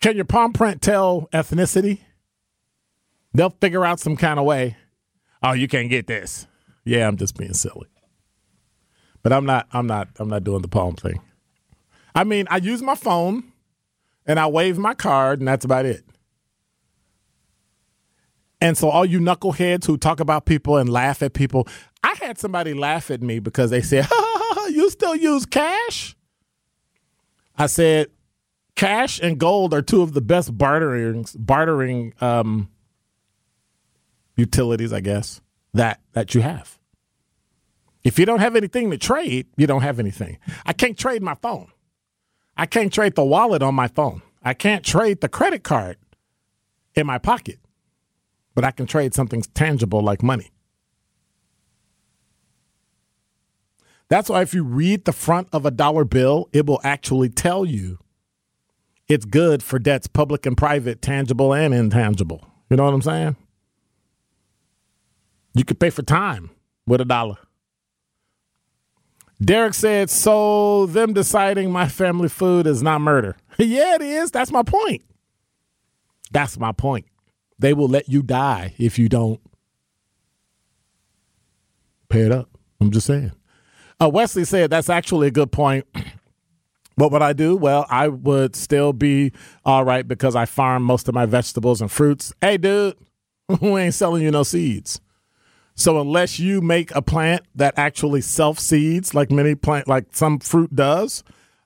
Can 0.00 0.16
your 0.16 0.24
palm 0.24 0.54
print 0.54 0.80
tell 0.80 1.28
ethnicity? 1.34 2.00
They'll 3.34 3.54
figure 3.60 3.84
out 3.84 4.00
some 4.00 4.16
kind 4.16 4.38
of 4.38 4.46
way. 4.46 4.78
Oh, 5.42 5.52
you 5.52 5.68
can't 5.68 5.90
get 5.90 6.06
this. 6.06 6.46
Yeah, 6.86 7.06
I'm 7.06 7.18
just 7.18 7.36
being 7.36 7.52
silly. 7.52 7.88
But 9.22 9.34
I'm 9.34 9.44
not 9.44 9.68
I'm 9.72 9.86
not 9.86 10.08
I'm 10.18 10.30
not 10.30 10.44
doing 10.44 10.62
the 10.62 10.68
palm 10.68 10.94
thing. 10.94 11.20
I 12.14 12.24
mean, 12.24 12.46
I 12.48 12.56
use 12.56 12.80
my 12.80 12.94
phone 12.94 13.52
and 14.24 14.40
I 14.40 14.46
wave 14.46 14.78
my 14.78 14.94
card 14.94 15.40
and 15.40 15.48
that's 15.48 15.66
about 15.66 15.84
it. 15.84 16.05
And 18.60 18.76
so, 18.76 18.88
all 18.88 19.04
you 19.04 19.20
knuckleheads 19.20 19.84
who 19.84 19.98
talk 19.98 20.20
about 20.20 20.46
people 20.46 20.76
and 20.78 20.88
laugh 20.88 21.22
at 21.22 21.34
people, 21.34 21.68
I 22.02 22.14
had 22.20 22.38
somebody 22.38 22.72
laugh 22.74 23.10
at 23.10 23.22
me 23.22 23.38
because 23.38 23.70
they 23.70 23.82
said, 23.82 24.08
You 24.70 24.90
still 24.90 25.14
use 25.14 25.46
cash? 25.46 26.16
I 27.56 27.66
said, 27.66 28.08
Cash 28.74 29.20
and 29.20 29.38
gold 29.38 29.72
are 29.72 29.82
two 29.82 30.02
of 30.02 30.12
the 30.12 30.20
best 30.20 30.56
bartering, 30.56 31.26
bartering 31.38 32.12
um, 32.20 32.68
utilities, 34.36 34.92
I 34.92 35.00
guess, 35.00 35.40
that 35.74 36.00
that 36.12 36.34
you 36.34 36.42
have. 36.42 36.78
If 38.04 38.18
you 38.18 38.26
don't 38.26 38.38
have 38.38 38.54
anything 38.54 38.90
to 38.90 38.98
trade, 38.98 39.46
you 39.56 39.66
don't 39.66 39.82
have 39.82 39.98
anything. 39.98 40.38
I 40.64 40.72
can't 40.72 40.96
trade 40.96 41.22
my 41.22 41.34
phone. 41.34 41.72
I 42.56 42.66
can't 42.66 42.92
trade 42.92 43.16
the 43.16 43.24
wallet 43.24 43.62
on 43.62 43.74
my 43.74 43.88
phone. 43.88 44.22
I 44.42 44.54
can't 44.54 44.84
trade 44.84 45.20
the 45.20 45.28
credit 45.28 45.64
card 45.64 45.96
in 46.94 47.06
my 47.06 47.18
pocket. 47.18 47.58
But 48.56 48.64
I 48.64 48.72
can 48.72 48.86
trade 48.86 49.14
something 49.14 49.42
tangible 49.54 50.00
like 50.00 50.22
money. 50.24 50.50
That's 54.08 54.30
why 54.30 54.40
if 54.40 54.54
you 54.54 54.64
read 54.64 55.04
the 55.04 55.12
front 55.12 55.48
of 55.52 55.66
a 55.66 55.70
dollar 55.70 56.04
bill, 56.04 56.48
it 56.52 56.66
will 56.66 56.80
actually 56.82 57.28
tell 57.28 57.66
you 57.66 57.98
it's 59.08 59.26
good 59.26 59.62
for 59.62 59.78
debts, 59.78 60.06
public 60.06 60.46
and 60.46 60.56
private, 60.56 61.02
tangible 61.02 61.52
and 61.52 61.74
intangible. 61.74 62.44
You 62.70 62.76
know 62.78 62.84
what 62.84 62.94
I'm 62.94 63.02
saying? 63.02 63.36
You 65.54 65.64
could 65.64 65.78
pay 65.78 65.90
for 65.90 66.02
time 66.02 66.50
with 66.86 67.00
a 67.00 67.04
dollar. 67.04 67.36
Derek 69.40 69.74
said, 69.74 70.08
So 70.08 70.86
them 70.86 71.12
deciding 71.12 71.70
my 71.70 71.88
family 71.88 72.30
food 72.30 72.66
is 72.66 72.82
not 72.82 73.02
murder. 73.02 73.36
yeah, 73.58 73.96
it 73.96 74.02
is. 74.02 74.30
That's 74.30 74.50
my 74.50 74.62
point. 74.62 75.02
That's 76.30 76.58
my 76.58 76.72
point. 76.72 77.06
They 77.58 77.72
will 77.72 77.88
let 77.88 78.08
you 78.08 78.22
die 78.22 78.74
if 78.78 78.98
you 78.98 79.08
don't 79.08 79.40
pay 82.08 82.20
it 82.20 82.32
up. 82.32 82.48
I'm 82.80 82.90
just 82.90 83.06
saying. 83.06 83.32
Uh, 84.00 84.10
Wesley 84.10 84.44
said 84.44 84.70
that's 84.70 84.90
actually 84.90 85.28
a 85.28 85.32
good 85.32 85.52
point. 85.52 85.86
What 86.98 87.12
would 87.12 87.20
I 87.20 87.34
do? 87.34 87.56
Well, 87.56 87.84
I 87.90 88.08
would 88.08 88.56
still 88.56 88.94
be 88.94 89.32
all 89.66 89.84
right 89.84 90.08
because 90.08 90.34
I 90.34 90.46
farm 90.46 90.82
most 90.82 91.08
of 91.08 91.14
my 91.14 91.26
vegetables 91.26 91.82
and 91.82 91.92
fruits. 91.92 92.32
Hey, 92.40 92.56
dude, 92.56 92.96
we 93.60 93.82
ain't 93.82 93.92
selling 93.92 94.22
you 94.22 94.30
no 94.30 94.42
seeds. 94.42 94.98
So 95.74 96.00
unless 96.00 96.40
you 96.40 96.62
make 96.62 96.94
a 96.94 97.02
plant 97.02 97.42
that 97.54 97.74
actually 97.76 98.22
self 98.22 98.58
seeds, 98.58 99.14
like 99.14 99.30
many 99.30 99.54
plant, 99.54 99.88
like 99.88 100.06
some 100.12 100.38
fruit 100.38 100.74
does, 100.74 101.22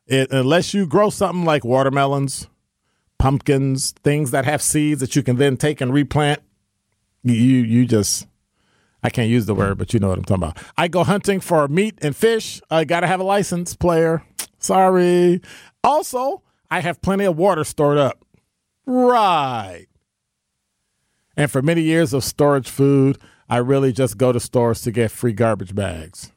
it, 0.08 0.32
unless 0.32 0.74
you 0.74 0.84
grow 0.84 1.10
something 1.10 1.44
like 1.44 1.64
watermelons, 1.64 2.48
pumpkins, 3.20 3.92
things 4.02 4.30
that 4.30 4.46
have 4.46 4.62
seeds 4.62 5.00
that 5.00 5.14
you 5.14 5.22
can 5.22 5.36
then 5.36 5.58
take 5.58 5.82
and 5.82 5.92
replant, 5.92 6.40
you 7.22 7.34
you 7.34 7.84
just 7.86 8.26
I 9.02 9.10
can't 9.10 9.28
use 9.28 9.44
the 9.44 9.54
word, 9.54 9.76
but 9.78 9.92
you 9.92 10.00
know 10.00 10.08
what 10.08 10.18
I'm 10.18 10.24
talking 10.24 10.44
about. 10.44 10.58
I 10.76 10.88
go 10.88 11.04
hunting 11.04 11.40
for 11.40 11.68
meat 11.68 11.98
and 12.00 12.16
fish. 12.16 12.60
I 12.70 12.84
got 12.84 13.00
to 13.00 13.06
have 13.06 13.20
a 13.20 13.24
license, 13.24 13.76
player. 13.76 14.22
Sorry. 14.58 15.40
Also, 15.84 16.42
I 16.70 16.80
have 16.80 17.00
plenty 17.02 17.24
of 17.24 17.36
water 17.36 17.62
stored 17.64 17.98
up. 17.98 18.24
Right. 18.86 19.86
And 21.36 21.50
for 21.50 21.62
many 21.62 21.82
years 21.82 22.12
of 22.14 22.24
storage 22.24 22.68
food, 22.68 23.18
I 23.48 23.58
really 23.58 23.92
just 23.92 24.16
go 24.16 24.32
to 24.32 24.40
stores 24.40 24.80
to 24.82 24.90
get 24.90 25.10
free 25.10 25.32
garbage 25.32 25.74
bags. 25.74 26.32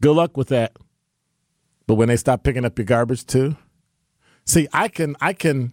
Good 0.00 0.14
luck 0.14 0.36
with 0.36 0.48
that. 0.48 0.76
But 1.86 1.94
when 1.94 2.08
they 2.08 2.16
stop 2.16 2.42
picking 2.42 2.64
up 2.64 2.78
your 2.78 2.86
garbage 2.86 3.26
too, 3.26 3.56
see, 4.46 4.68
I 4.72 4.88
can, 4.88 5.16
I 5.20 5.32
can, 5.32 5.72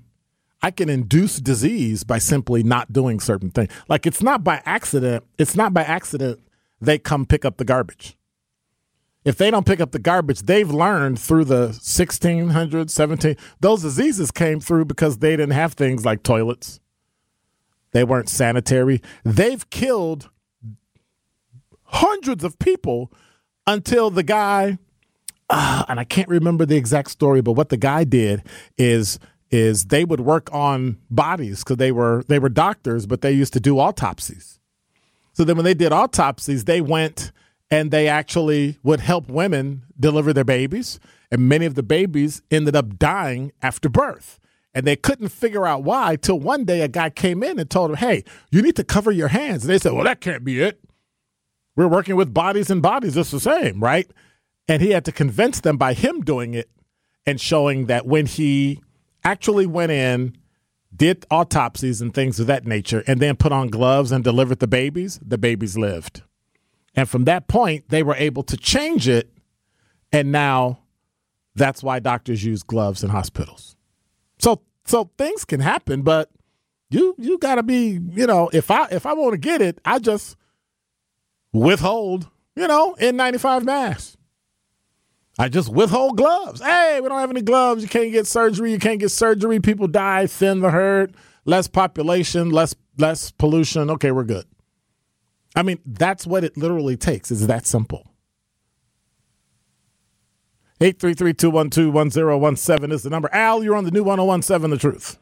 I 0.62 0.72
can 0.72 0.89
induce 0.89 1.38
disease 1.38 2.03
by 2.03 2.18
simply 2.18 2.63
not 2.63 2.92
doing 2.92 3.20
certain 3.20 3.51
things. 3.51 3.72
Like 3.88 4.06
it's 4.06 4.22
not 4.22 4.44
by 4.44 4.62
accident. 4.65 5.24
It's 5.38 5.56
not 5.56 5.74
by 5.74 5.84
accident 5.84 6.39
they 6.82 6.98
come 6.98 7.25
pick 7.25 7.46
up 7.46 7.58
the 7.58 7.65
garbage 7.65 8.18
if 9.25 9.38
they 9.38 9.50
don't 9.50 9.65
pick 9.65 9.80
up 9.80 9.92
the 9.92 10.00
garbage, 10.00 10.42
they've 10.42 10.70
learned 10.70 11.20
through 11.20 11.46
the 11.46 11.70
1600s, 11.70 12.89
17, 12.89 13.36
those 13.60 13.82
diseases 13.82 14.32
came 14.32 14.60
through 14.60 14.86
because 14.86 15.20
they 15.20 15.32
didn't 15.32 15.51
have 15.51 15.74
things 15.74 16.06
like 16.06 16.24
toilets. 16.24 16.79
They 17.92 18.03
weren't 18.03 18.29
sanitary. 18.29 19.01
They've 19.24 19.70
killed 19.70 20.29
hundreds 21.83 22.44
of 22.44 22.59
people 22.59 23.12
until 23.66 24.09
the 24.09 24.24
guy, 24.24 24.77
uh, 25.53 25.85
and 25.87 26.00
I 26.00 26.03
can't 26.03 26.29
remember 26.29 26.66
the 26.66 26.75
exact 26.75 27.11
story, 27.11 27.42
but 27.42 27.51
what 27.53 27.70
the 27.70 27.77
guy 27.77 28.03
did 28.03 28.44
is 28.77 29.20
is 29.51 29.85
they 29.85 30.03
would 30.03 30.20
work 30.20 30.50
on 30.51 30.98
bodies 31.11 31.63
because 31.63 31.77
they 31.77 31.92
were 31.92 32.24
they 32.27 32.39
were 32.39 32.50
doctors, 32.50 33.05
but 33.05 33.22
they 33.22 33.31
used 33.31 33.53
to 33.53 33.59
do 33.59 33.77
autopsies. 33.77 34.59
So 35.33 35.44
then 35.44 35.55
when 35.55 35.66
they 35.66 35.75
did 35.75 35.92
autopsies, 35.92 36.66
they 36.66 36.81
went 36.81 37.31
and 37.70 37.92
they 37.92 38.07
actually 38.07 38.79
would 38.83 39.00
help 39.00 39.29
women 39.29 39.83
deliver 40.00 40.33
their 40.33 40.44
babies. 40.44 41.00
And 41.31 41.48
many 41.48 41.66
of 41.66 41.75
the 41.75 41.83
babies 41.83 42.42
ended 42.51 42.75
up 42.75 42.98
dying 42.98 43.51
after 43.61 43.89
birth. 43.89 44.39
And 44.75 44.87
they 44.87 44.96
couldn't 44.96 45.29
figure 45.29 45.68
out 45.68 45.83
why 45.83 46.16
till 46.16 46.39
one 46.39 46.66
day 46.66 46.81
a 46.81 46.87
guy 46.87 47.11
came 47.11 47.44
in 47.44 47.59
and 47.59 47.70
told 47.70 47.92
them, 47.92 47.98
hey, 47.98 48.24
you 48.51 48.61
need 48.63 48.75
to 48.77 48.83
cover 48.83 49.11
your 49.11 49.27
hands. 49.27 49.63
And 49.63 49.70
they 49.70 49.77
said, 49.77 49.94
well, 49.94 50.03
that 50.03 50.20
can't 50.20 50.44
be 50.44 50.61
it. 50.61 50.79
We're 51.75 51.87
working 51.87 52.16
with 52.16 52.33
bodies 52.33 52.72
and 52.72 52.81
bodies. 52.81 53.18
It's 53.18 53.31
the 53.31 53.39
same, 53.39 53.79
right? 53.79 54.09
And 54.67 54.81
he 54.81 54.91
had 54.91 55.05
to 55.05 55.11
convince 55.11 55.59
them 55.59 55.77
by 55.77 55.93
him 55.93 56.21
doing 56.21 56.53
it 56.53 56.69
and 57.25 57.39
showing 57.39 57.87
that 57.87 58.05
when 58.05 58.25
he 58.25 58.81
actually 59.23 59.65
went 59.65 59.91
in, 59.91 60.37
did 60.95 61.25
autopsies 61.31 62.01
and 62.01 62.13
things 62.13 62.39
of 62.39 62.47
that 62.47 62.65
nature, 62.65 63.03
and 63.07 63.19
then 63.19 63.35
put 63.35 63.51
on 63.51 63.67
gloves 63.67 64.11
and 64.11 64.23
delivered 64.23 64.59
the 64.59 64.67
babies, 64.67 65.19
the 65.25 65.37
babies 65.37 65.77
lived. 65.77 66.21
And 66.95 67.09
from 67.09 67.23
that 67.25 67.47
point, 67.47 67.89
they 67.89 68.03
were 68.03 68.15
able 68.15 68.43
to 68.43 68.57
change 68.57 69.07
it. 69.07 69.31
And 70.11 70.31
now 70.31 70.79
that's 71.55 71.81
why 71.81 71.99
doctors 71.99 72.43
use 72.43 72.63
gloves 72.63 73.03
in 73.03 73.09
hospitals. 73.09 73.75
So 74.39 74.61
so 74.85 75.09
things 75.17 75.45
can 75.45 75.59
happen, 75.59 76.01
but 76.01 76.29
you 76.89 77.15
you 77.17 77.37
gotta 77.39 77.63
be, 77.63 77.99
you 78.11 78.27
know, 78.27 78.49
if 78.53 78.69
I 78.69 78.87
if 78.91 79.05
I 79.05 79.13
want 79.13 79.33
to 79.33 79.37
get 79.37 79.61
it, 79.61 79.79
I 79.85 79.99
just 79.99 80.35
withhold, 81.51 82.29
you 82.55 82.67
know, 82.67 82.95
N95 82.99 83.63
masks. 83.63 84.17
I 85.39 85.50
just 85.50 85.69
withhold 85.69 86.17
gloves. 86.17 86.61
Hey, 86.61 87.00
we 87.01 87.09
don't 87.09 87.19
have 87.19 87.31
any 87.31 87.41
gloves. 87.41 87.81
You 87.81 87.89
can't 87.89 88.11
get 88.11 88.27
surgery. 88.27 88.72
You 88.72 88.77
can't 88.79 89.00
get 89.00 89.09
surgery. 89.09 89.59
People 89.59 89.87
die, 89.87 90.27
thin 90.27 90.59
the 90.59 90.69
herd, 90.69 91.15
less 91.46 91.67
population, 91.67 92.51
less 92.51 92.75
less 92.98 93.31
pollution. 93.31 93.89
Okay, 93.89 94.11
we're 94.11 94.24
good. 94.24 94.46
I 95.55 95.63
mean, 95.63 95.79
that's 95.85 96.27
what 96.27 96.43
it 96.43 96.57
literally 96.57 96.98
takes. 96.98 97.31
It's 97.31 97.46
that 97.48 97.65
simple. 97.65 98.11
833-212-1017 100.81 102.91
is 102.91 103.03
the 103.03 103.09
number. 103.09 103.29
Al, 103.31 103.63
you're 103.63 103.75
on 103.75 103.85
the 103.85 103.91
new 103.91 104.03
1017 104.03 104.69
The 104.69 104.77
Truth. 104.77 105.17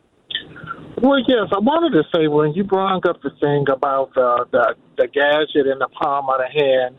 Well, 1.01 1.19
yes, 1.19 1.49
I 1.53 1.59
wanted 1.59 1.91
to 1.97 2.03
say 2.15 2.27
when 2.27 2.53
you 2.53 2.63
brought 2.63 3.05
up 3.05 3.21
the 3.21 3.29
thing 3.39 3.65
about 3.71 4.09
uh, 4.17 4.45
the 4.51 4.73
the 4.97 5.07
gadget 5.07 5.67
in 5.67 5.77
the 5.79 5.87
palm 5.99 6.29
of 6.29 6.37
the 6.37 6.47
hand, 6.47 6.97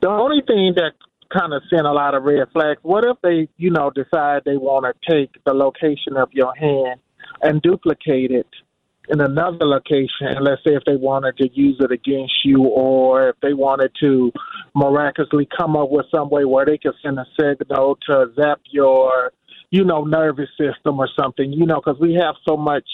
the 0.00 0.08
only 0.08 0.42
thing 0.46 0.74
that 0.76 0.92
kind 1.30 1.52
of 1.52 1.62
sent 1.70 1.86
a 1.86 1.92
lot 1.92 2.14
of 2.14 2.24
red 2.24 2.48
flags. 2.52 2.80
What 2.82 3.04
if 3.04 3.16
they, 3.22 3.48
you 3.56 3.70
know, 3.70 3.90
decide 3.90 4.42
they 4.44 4.56
want 4.56 4.86
to 4.86 5.12
take 5.12 5.30
the 5.44 5.52
location 5.52 6.16
of 6.16 6.28
your 6.32 6.54
hand 6.54 7.00
and 7.42 7.60
duplicate 7.62 8.30
it 8.30 8.48
in 9.08 9.20
another 9.20 9.64
location, 9.64 10.26
and 10.26 10.44
let's 10.44 10.62
say 10.66 10.74
if 10.74 10.82
they 10.84 10.96
wanted 10.96 11.36
to 11.36 11.48
use 11.52 11.76
it 11.78 11.92
against 11.92 12.44
you, 12.44 12.64
or 12.64 13.28
if 13.28 13.36
they 13.40 13.52
wanted 13.52 13.92
to 14.00 14.32
miraculously 14.74 15.48
come 15.56 15.76
up 15.76 15.90
with 15.90 16.06
some 16.12 16.28
way 16.28 16.44
where 16.44 16.66
they 16.66 16.76
could 16.76 16.94
send 17.02 17.18
a 17.18 17.26
signal 17.38 17.96
to 18.08 18.26
zap 18.34 18.60
your, 18.70 19.32
you 19.70 19.84
know, 19.84 20.02
nervous 20.02 20.48
system 20.58 20.98
or 20.98 21.08
something, 21.18 21.52
you 21.52 21.66
know, 21.66 21.76
because 21.76 22.00
we 22.00 22.14
have 22.14 22.34
so 22.48 22.56
much 22.56 22.88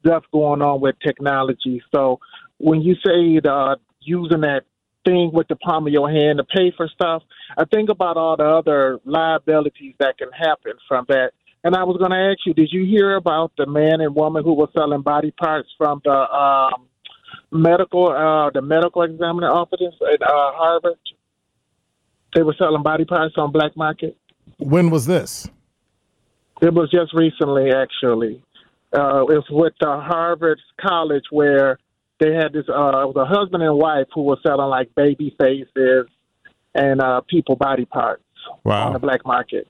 stuff 0.00 0.24
going 0.32 0.60
on 0.60 0.80
with 0.80 0.96
technology. 1.04 1.82
So 1.94 2.20
when 2.58 2.82
you 2.82 2.94
say 2.96 3.40
the, 3.42 3.52
uh, 3.52 3.76
using 4.00 4.42
that 4.42 4.62
thing 5.08 5.30
with 5.32 5.48
the 5.48 5.56
palm 5.56 5.86
of 5.86 5.92
your 5.92 6.10
hand 6.10 6.38
to 6.38 6.44
pay 6.44 6.72
for 6.76 6.88
stuff, 6.88 7.22
I 7.56 7.64
think 7.64 7.88
about 7.88 8.16
all 8.16 8.36
the 8.36 8.44
other 8.44 9.00
liabilities 9.04 9.94
that 9.98 10.18
can 10.18 10.30
happen 10.32 10.72
from 10.88 11.06
that 11.08 11.32
and 11.64 11.74
I 11.74 11.84
was 11.84 11.96
going 11.96 12.12
to 12.12 12.16
ask 12.16 12.38
you, 12.46 12.54
did 12.54 12.70
you 12.72 12.86
hear 12.86 13.16
about 13.16 13.52
the 13.58 13.66
man 13.66 14.00
and 14.00 14.14
woman 14.14 14.44
who 14.44 14.54
were 14.54 14.68
selling 14.72 15.02
body 15.02 15.32
parts 15.32 15.68
from 15.76 16.00
the 16.04 16.12
um, 16.12 16.86
medical, 17.50 18.08
uh, 18.08 18.50
the 18.50 18.62
medical 18.62 19.02
examiner 19.02 19.50
office 19.50 19.80
at 19.82 20.22
uh, 20.22 20.26
Harvard? 20.28 20.98
They 22.34 22.42
were 22.42 22.54
selling 22.58 22.82
body 22.82 23.04
parts 23.04 23.34
on 23.36 23.50
black 23.50 23.76
market. 23.76 24.16
When 24.58 24.90
was 24.90 25.06
this? 25.06 25.50
It 26.62 26.72
was 26.72 26.90
just 26.90 27.12
recently, 27.12 27.70
actually. 27.70 28.42
Uh, 28.92 29.22
it 29.22 29.34
was 29.34 29.46
with 29.50 29.74
the 29.80 30.00
Harvard 30.00 30.60
College 30.80 31.24
where 31.30 31.78
they 32.20 32.32
had 32.32 32.52
this. 32.52 32.64
Uh, 32.68 33.02
it 33.02 33.14
was 33.14 33.16
a 33.16 33.26
husband 33.26 33.62
and 33.62 33.76
wife 33.76 34.06
who 34.14 34.22
were 34.22 34.38
selling 34.42 34.68
like 34.68 34.94
baby 34.94 35.34
faces 35.38 36.06
and 36.74 37.00
uh, 37.00 37.20
people 37.28 37.56
body 37.56 37.84
parts 37.84 38.22
wow. 38.64 38.86
on 38.86 38.92
the 38.92 38.98
black 38.98 39.24
market. 39.24 39.68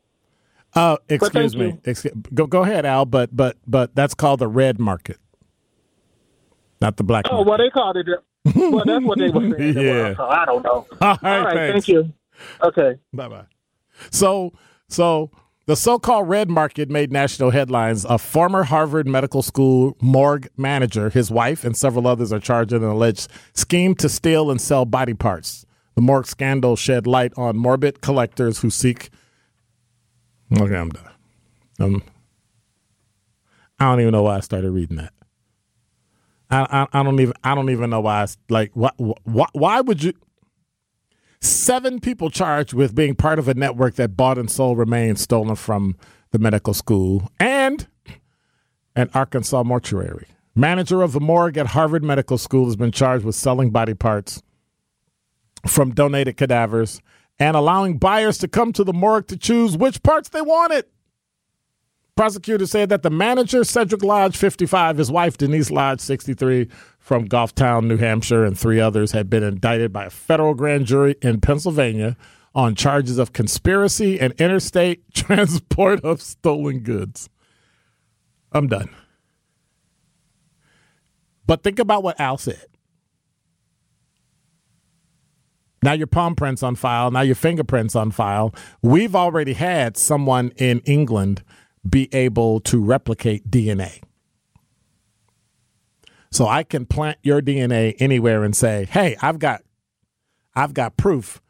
Uh, 0.75 0.97
excuse 1.09 1.57
me. 1.57 1.79
Excuse, 1.85 2.15
go 2.35 2.47
go 2.47 2.63
ahead, 2.63 2.85
Al. 2.85 3.07
But 3.07 3.35
but 3.35 3.57
but 3.67 3.95
that's 3.95 4.15
called 4.15 4.41
the 4.41 4.49
red 4.49 4.79
market, 4.79 5.19
not 6.81 6.97
the 6.97 7.05
black. 7.05 7.25
Oh, 7.31 7.45
market. 7.45 7.49
well, 7.49 7.59
they 7.59 7.71
called 7.71 7.97
it. 7.97 8.07
Well, 8.55 8.85
that's 8.85 9.05
what 9.05 9.19
they 9.19 9.31
were 9.31 9.57
saying. 9.57 9.79
yeah. 9.79 10.15
Well, 10.19 10.31
I 10.31 10.45
don't 10.45 10.63
know. 10.63 10.87
All 11.01 11.19
right. 11.23 11.23
All 11.23 11.45
right 11.45 11.73
thank 11.73 11.89
you. 11.89 12.13
Okay. 12.63 12.99
Bye 13.13 13.29
bye. 13.29 13.47
So 14.11 14.53
so 14.89 15.31
The 15.69 15.77
so 15.77 15.99
called 15.99 16.31
red 16.31 16.49
market 16.49 16.89
made 16.89 17.13
national 17.13 17.51
headlines. 17.51 18.07
A 18.07 18.17
former 18.17 18.63
Harvard 18.63 19.07
Medical 19.07 19.43
School 19.43 19.99
morgue 20.01 20.49
manager, 20.57 21.11
his 21.11 21.31
wife, 21.31 21.63
and 21.63 21.77
several 21.77 22.07
others 22.07 22.33
are 22.33 22.41
charged 22.41 22.73
in 22.73 22.83
an 22.83 22.89
alleged 22.89 23.29
scheme 23.53 23.95
to 23.97 24.09
steal 24.09 24.51
and 24.51 24.59
sell 24.59 24.87
body 24.87 25.13
parts. 25.13 25.67
The 25.95 26.01
morgue 26.01 26.27
scandal 26.27 26.75
shed 26.75 27.07
light 27.07 27.35
on 27.37 27.59
morbid 27.59 28.01
collectors 28.01 28.61
who 28.61 28.71
seek. 28.71 29.11
Okay, 30.59 30.75
I'm 30.75 30.89
done. 30.89 31.11
Um, 31.79 32.03
I 33.79 33.91
don't 33.91 34.01
even 34.01 34.13
know 34.13 34.23
why 34.23 34.39
I 34.39 34.41
started 34.41 34.71
reading 34.71 34.97
that. 34.97 35.13
I, 36.51 36.87
I, 36.95 37.01
I 37.01 37.03
don't 37.03 37.21
even 37.21 37.35
I 37.45 37.55
don't 37.55 37.69
even 37.69 37.91
know 37.91 38.01
why. 38.01 38.23
I, 38.23 38.27
like, 38.49 38.71
why, 38.73 38.93
why, 38.97 39.49
why 39.53 39.83
would 39.83 40.03
you? 40.03 40.15
Seven 41.41 42.01
people 42.01 42.31
charged 42.31 42.73
with 42.73 42.95
being 42.95 43.15
part 43.15 43.39
of 43.39 43.49
a 43.49 43.55
network 43.55 43.95
that 43.95 44.17
bought 44.17 44.39
and 44.39 44.51
sold 44.51 44.79
remains 44.79 45.21
stolen 45.21 45.55
from 45.55 45.97
the 46.31 46.39
medical 46.39 46.75
school 46.75 47.31
and 47.39 47.87
an 48.97 49.09
Arkansas 49.15 49.63
mortuary. 49.63 50.27
Manager 50.55 51.03
of 51.03 51.13
the 51.13 51.21
morgue 51.21 51.57
at 51.57 51.69
Harvard 51.69 52.03
Medical 52.03 52.37
School 52.37 52.65
has 52.65 52.75
been 52.75 52.91
charged 52.91 53.25
with 53.25 53.37
selling 53.37 53.71
body 53.71 53.95
parts 53.95 54.43
from 55.67 55.95
donated 55.95 56.37
cadavers 56.37 57.01
and 57.39 57.57
allowing 57.57 57.99
buyers 57.99 58.39
to 58.39 58.49
come 58.49 58.73
to 58.73 58.83
the 58.83 58.93
morgue 58.93 59.29
to 59.29 59.37
choose 59.37 59.77
which 59.77 60.03
parts 60.03 60.31
they 60.31 60.43
wanted. 60.43 60.85
Prosecutors 62.17 62.73
said 62.73 62.89
that 62.89 63.05
the 63.05 63.11
manager, 63.11 63.63
Cedric 63.63 64.03
Lodge, 64.03 64.37
55, 64.37 64.99
his 64.99 65.09
wife, 65.09 65.39
Denise 65.39 65.71
Lodge, 65.71 66.01
63, 66.01 66.69
from 67.09 67.27
Goffstown, 67.27 67.87
New 67.87 67.97
Hampshire, 67.97 68.45
and 68.45 68.57
three 68.57 68.79
others 68.79 69.13
had 69.13 69.31
been 69.31 69.43
indicted 69.43 69.95
by 69.95 70.05
a 70.05 70.11
federal 70.11 70.53
grand 70.53 70.85
jury 70.85 71.17
in 71.23 71.41
Pennsylvania 71.41 72.19
on 72.55 72.75
charges 72.75 73.17
of 73.17 73.33
conspiracy 73.33 74.21
and 74.21 74.35
interstate 74.35 75.11
transport 75.15 76.05
of 76.05 76.21
stolen 76.21 76.81
goods. 76.81 77.31
I'm 78.53 78.69
done. 78.69 78.91
But 81.47 81.63
think 81.63 81.79
about 81.79 82.03
what 82.03 82.21
Al 82.21 82.37
said. 82.37 82.67
Now 85.83 85.93
your 85.93 86.09
palm 86.09 86.35
prints 86.35 86.63
on 86.63 86.75
file, 86.75 87.11
now 87.11 87.23
your 87.23 87.37
fingerprints 87.37 87.97
on 87.97 88.11
file. 88.11 88.55
We've 88.83 89.17
already 89.17 89.55
had 89.55 89.97
someone 89.97 90.53
in 90.57 90.81
England 90.81 91.43
be 91.89 92.13
able 92.13 92.61
to 92.61 92.83
replicate 92.83 93.51
DNA. 93.51 94.03
So 96.31 96.47
I 96.47 96.63
can 96.63 96.87
plant 96.87 97.19
your 97.23 97.41
DNA 97.41 97.97
anywhere 97.99 98.45
and 98.45 98.55
say, 98.57 98.87
"Hey, 98.91 99.17
I've 99.23 99.39
got 99.39 99.63
I've 100.55 100.75
got 100.75 100.97
proof 100.97 101.41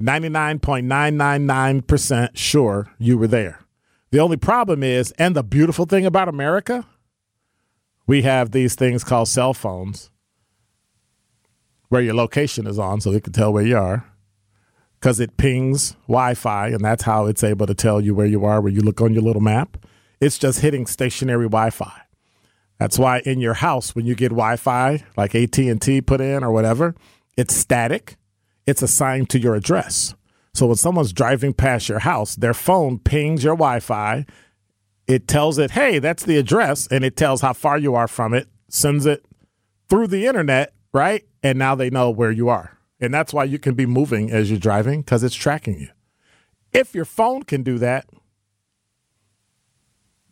99.999% 0.00 2.30
sure 2.34 2.88
you 2.98 3.18
were 3.18 3.28
there." 3.28 3.60
The 4.10 4.20
only 4.20 4.36
problem 4.36 4.82
is 4.82 5.12
and 5.12 5.36
the 5.36 5.42
beautiful 5.42 5.86
thing 5.86 6.04
about 6.06 6.28
America, 6.28 6.86
we 8.06 8.22
have 8.22 8.50
these 8.50 8.74
things 8.74 9.04
called 9.04 9.28
cell 9.28 9.54
phones 9.54 10.10
where 11.88 12.02
your 12.02 12.14
location 12.14 12.66
is 12.66 12.78
on 12.78 13.00
so 13.00 13.12
it 13.12 13.24
can 13.24 13.32
tell 13.32 13.52
where 13.52 13.66
you 13.66 13.76
are 13.76 14.12
because 15.02 15.18
it 15.18 15.36
pings 15.36 15.96
Wi-Fi, 16.06 16.68
and 16.68 16.84
that's 16.84 17.02
how 17.02 17.26
it's 17.26 17.42
able 17.42 17.66
to 17.66 17.74
tell 17.74 18.00
you 18.00 18.14
where 18.14 18.24
you 18.24 18.44
are 18.44 18.60
where 18.60 18.72
you 18.72 18.80
look 18.80 19.00
on 19.00 19.12
your 19.12 19.22
little 19.22 19.42
map. 19.42 19.76
It's 20.20 20.38
just 20.38 20.60
hitting 20.60 20.86
stationary 20.86 21.46
Wi-Fi. 21.46 22.01
That's 22.82 22.98
why 22.98 23.20
in 23.24 23.40
your 23.40 23.54
house, 23.54 23.94
when 23.94 24.06
you 24.06 24.16
get 24.16 24.30
Wi-Fi, 24.30 25.04
like 25.16 25.36
AT 25.36 25.56
and 25.56 25.80
T 25.80 26.00
put 26.00 26.20
in 26.20 26.42
or 26.42 26.50
whatever, 26.50 26.96
it's 27.36 27.54
static. 27.54 28.16
It's 28.66 28.82
assigned 28.82 29.30
to 29.30 29.38
your 29.38 29.54
address. 29.54 30.16
So 30.52 30.66
when 30.66 30.74
someone's 30.74 31.12
driving 31.12 31.52
past 31.52 31.88
your 31.88 32.00
house, 32.00 32.34
their 32.34 32.52
phone 32.52 32.98
pings 32.98 33.44
your 33.44 33.54
Wi-Fi. 33.54 34.26
It 35.06 35.28
tells 35.28 35.58
it, 35.58 35.70
"Hey, 35.70 36.00
that's 36.00 36.24
the 36.24 36.36
address," 36.38 36.88
and 36.88 37.04
it 37.04 37.16
tells 37.16 37.40
how 37.40 37.52
far 37.52 37.78
you 37.78 37.94
are 37.94 38.08
from 38.08 38.34
it. 38.34 38.48
Sends 38.68 39.06
it 39.06 39.24
through 39.88 40.08
the 40.08 40.26
internet, 40.26 40.72
right? 40.92 41.24
And 41.40 41.60
now 41.60 41.76
they 41.76 41.88
know 41.88 42.10
where 42.10 42.32
you 42.32 42.48
are. 42.48 42.78
And 42.98 43.14
that's 43.14 43.32
why 43.32 43.44
you 43.44 43.60
can 43.60 43.74
be 43.74 43.86
moving 43.86 44.32
as 44.32 44.50
you're 44.50 44.58
driving 44.58 45.02
because 45.02 45.22
it's 45.22 45.36
tracking 45.36 45.78
you. 45.78 45.90
If 46.72 46.96
your 46.96 47.04
phone 47.04 47.44
can 47.44 47.62
do 47.62 47.78
that, 47.78 48.06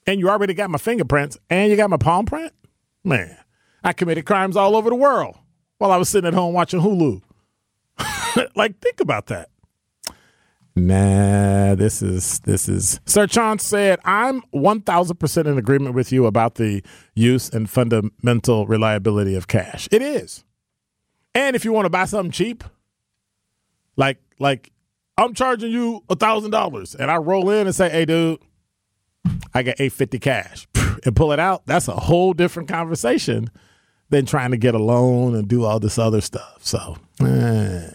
and 0.06 0.20
you 0.20 0.28
already 0.28 0.54
got 0.54 0.70
my 0.70 0.78
fingerprints 0.78 1.38
and 1.48 1.70
you 1.70 1.76
got 1.76 1.90
my 1.90 1.96
palm 1.96 2.26
print, 2.26 2.52
man, 3.04 3.36
I 3.82 3.92
committed 3.92 4.26
crimes 4.26 4.56
all 4.56 4.76
over 4.76 4.90
the 4.90 4.96
world 4.96 5.36
while 5.78 5.92
I 5.92 5.96
was 5.96 6.08
sitting 6.08 6.28
at 6.28 6.34
home 6.34 6.54
watching 6.54 6.80
Hulu. 6.80 7.22
like, 8.54 8.78
think 8.80 9.00
about 9.00 9.26
that. 9.26 9.48
Nah, 10.76 11.74
this 11.74 12.00
is 12.00 12.40
this 12.40 12.68
is 12.68 13.00
Sir 13.04 13.26
Chance 13.26 13.66
said, 13.66 13.98
I'm 14.04 14.40
one 14.50 14.80
thousand 14.80 15.16
percent 15.16 15.48
in 15.48 15.58
agreement 15.58 15.94
with 15.94 16.12
you 16.12 16.26
about 16.26 16.54
the 16.54 16.82
use 17.14 17.50
and 17.50 17.68
fundamental 17.68 18.66
reliability 18.66 19.34
of 19.34 19.48
cash. 19.48 19.88
It 19.90 20.00
is. 20.00 20.44
And 21.34 21.56
if 21.56 21.64
you 21.64 21.72
want 21.72 21.86
to 21.86 21.90
buy 21.90 22.04
something 22.04 22.30
cheap, 22.30 22.62
like 23.96 24.18
like 24.38 24.70
I'm 25.18 25.34
charging 25.34 25.72
you 25.72 26.04
a 26.08 26.14
thousand 26.14 26.52
dollars, 26.52 26.94
and 26.94 27.10
I 27.10 27.16
roll 27.16 27.50
in 27.50 27.66
and 27.66 27.74
say, 27.74 27.90
"Hey, 27.90 28.04
dude, 28.04 28.40
I 29.54 29.62
got 29.62 29.80
eight 29.80 29.92
fifty 29.92 30.18
cash," 30.18 30.66
and 31.04 31.14
pull 31.14 31.32
it 31.32 31.40
out. 31.40 31.66
That's 31.66 31.88
a 31.88 31.92
whole 31.92 32.32
different 32.32 32.68
conversation 32.68 33.50
than 34.10 34.26
trying 34.26 34.50
to 34.50 34.56
get 34.56 34.74
a 34.74 34.78
loan 34.78 35.34
and 35.34 35.48
do 35.48 35.64
all 35.64 35.80
this 35.80 35.98
other 35.98 36.20
stuff. 36.20 36.58
So, 36.62 36.96
eh. 37.20 37.88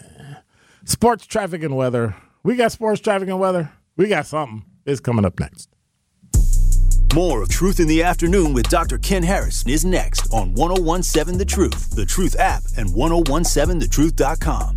sports 0.84 1.26
traffic 1.26 1.62
and 1.62 1.76
weather. 1.76 2.16
We 2.42 2.56
got 2.56 2.72
sports 2.72 3.00
traffic 3.00 3.28
and 3.28 3.40
weather. 3.40 3.70
We 3.96 4.08
got 4.08 4.26
something. 4.26 4.64
It's 4.84 5.00
coming 5.00 5.24
up 5.24 5.38
next. 5.40 5.68
More 7.14 7.42
of 7.42 7.48
Truth 7.48 7.80
in 7.80 7.88
the 7.88 8.02
Afternoon 8.02 8.52
with 8.52 8.68
Dr. 8.68 8.98
Ken 8.98 9.22
Harris 9.22 9.64
is 9.66 9.84
next 9.86 10.30
on 10.34 10.52
1017 10.52 11.38
The 11.38 11.44
Truth, 11.46 11.96
The 11.96 12.04
Truth 12.04 12.36
app, 12.38 12.62
and 12.76 12.90
1017thetruth.com. 12.90 14.76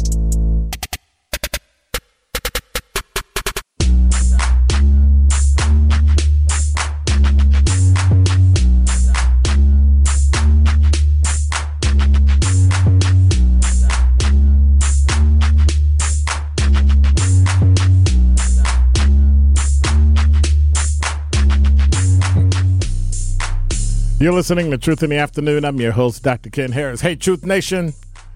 You're 24.21 24.33
listening 24.33 24.69
to 24.69 24.77
Truth 24.77 25.01
in 25.01 25.09
the 25.09 25.17
Afternoon. 25.17 25.65
I'm 25.65 25.81
your 25.81 25.93
host, 25.93 26.21
Dr. 26.21 26.51
Ken 26.51 26.71
Harris. 26.71 27.01
Hey, 27.01 27.15
Truth 27.15 27.43
Nation. 27.43 27.91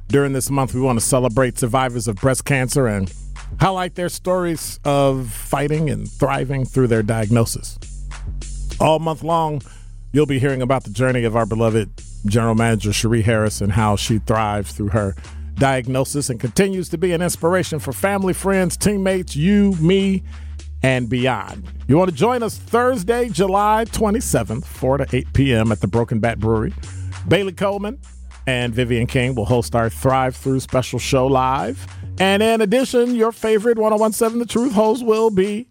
During 0.08 0.34
this 0.34 0.50
month, 0.50 0.74
we 0.74 0.82
want 0.82 1.00
to 1.00 1.06
celebrate 1.06 1.60
survivors 1.60 2.08
of 2.08 2.15
breast 2.15 2.43
cancer 2.43 2.88
and 2.88 3.13
highlight 3.60 3.93
their 3.93 4.10
stories 4.10 4.80
of 4.84 5.30
fighting 5.30 5.91
and 5.91 6.10
thriving 6.10 6.65
through 6.65 6.88
their 6.88 7.04
diagnosis. 7.04 7.78
All 8.80 8.98
month 8.98 9.21
long, 9.21 9.62
you'll 10.12 10.26
be 10.26 10.39
hearing 10.39 10.63
about 10.63 10.86
the 10.86 10.89
journey 10.89 11.24
of 11.24 11.36
our 11.36 11.45
beloved 11.45 11.91
General 12.26 12.56
Manager 12.56 12.91
Cherie 12.91 13.21
Harris 13.21 13.62
and 13.62 13.71
how 13.71 13.95
she 13.95 14.17
thrives 14.17 14.71
through 14.71 14.89
her 14.89 15.15
diagnosis 15.54 16.32
and 16.32 16.39
continues 16.39 16.89
to 16.89 16.98
be 16.98 17.13
an 17.13 17.21
inspiration 17.21 17.78
for 17.78 17.93
family, 17.93 18.34
friends, 18.34 18.76
teammates, 18.76 19.36
you, 19.36 19.74
me, 19.74 20.24
and 20.83 21.09
beyond. 21.09 21.63
You 21.88 21.97
want 21.97 22.09
to 22.09 22.15
join 22.15 22.43
us 22.43 22.57
Thursday, 22.57 23.29
July 23.29 23.85
27th, 23.85 24.65
4 24.65 24.97
to 24.97 25.15
8 25.15 25.33
p.m. 25.33 25.71
at 25.71 25.81
the 25.81 25.88
Broken 25.88 26.19
Bat 26.19 26.39
Brewery. 26.39 26.73
Bailey 27.27 27.53
Coleman 27.53 27.99
and 28.47 28.73
Vivian 28.73 29.07
King 29.07 29.35
will 29.35 29.45
host 29.45 29.75
our 29.75 29.89
Thrive 29.89 30.35
Through 30.35 30.59
special 30.59 30.99
show 30.99 31.27
live. 31.27 31.85
And 32.19 32.41
in 32.43 32.61
addition, 32.61 33.15
your 33.15 33.31
favorite 33.31 33.77
1017 33.77 34.39
The 34.39 34.45
Truth 34.45 34.73
hosts 34.73 35.03
will 35.03 35.29
be 35.29 35.67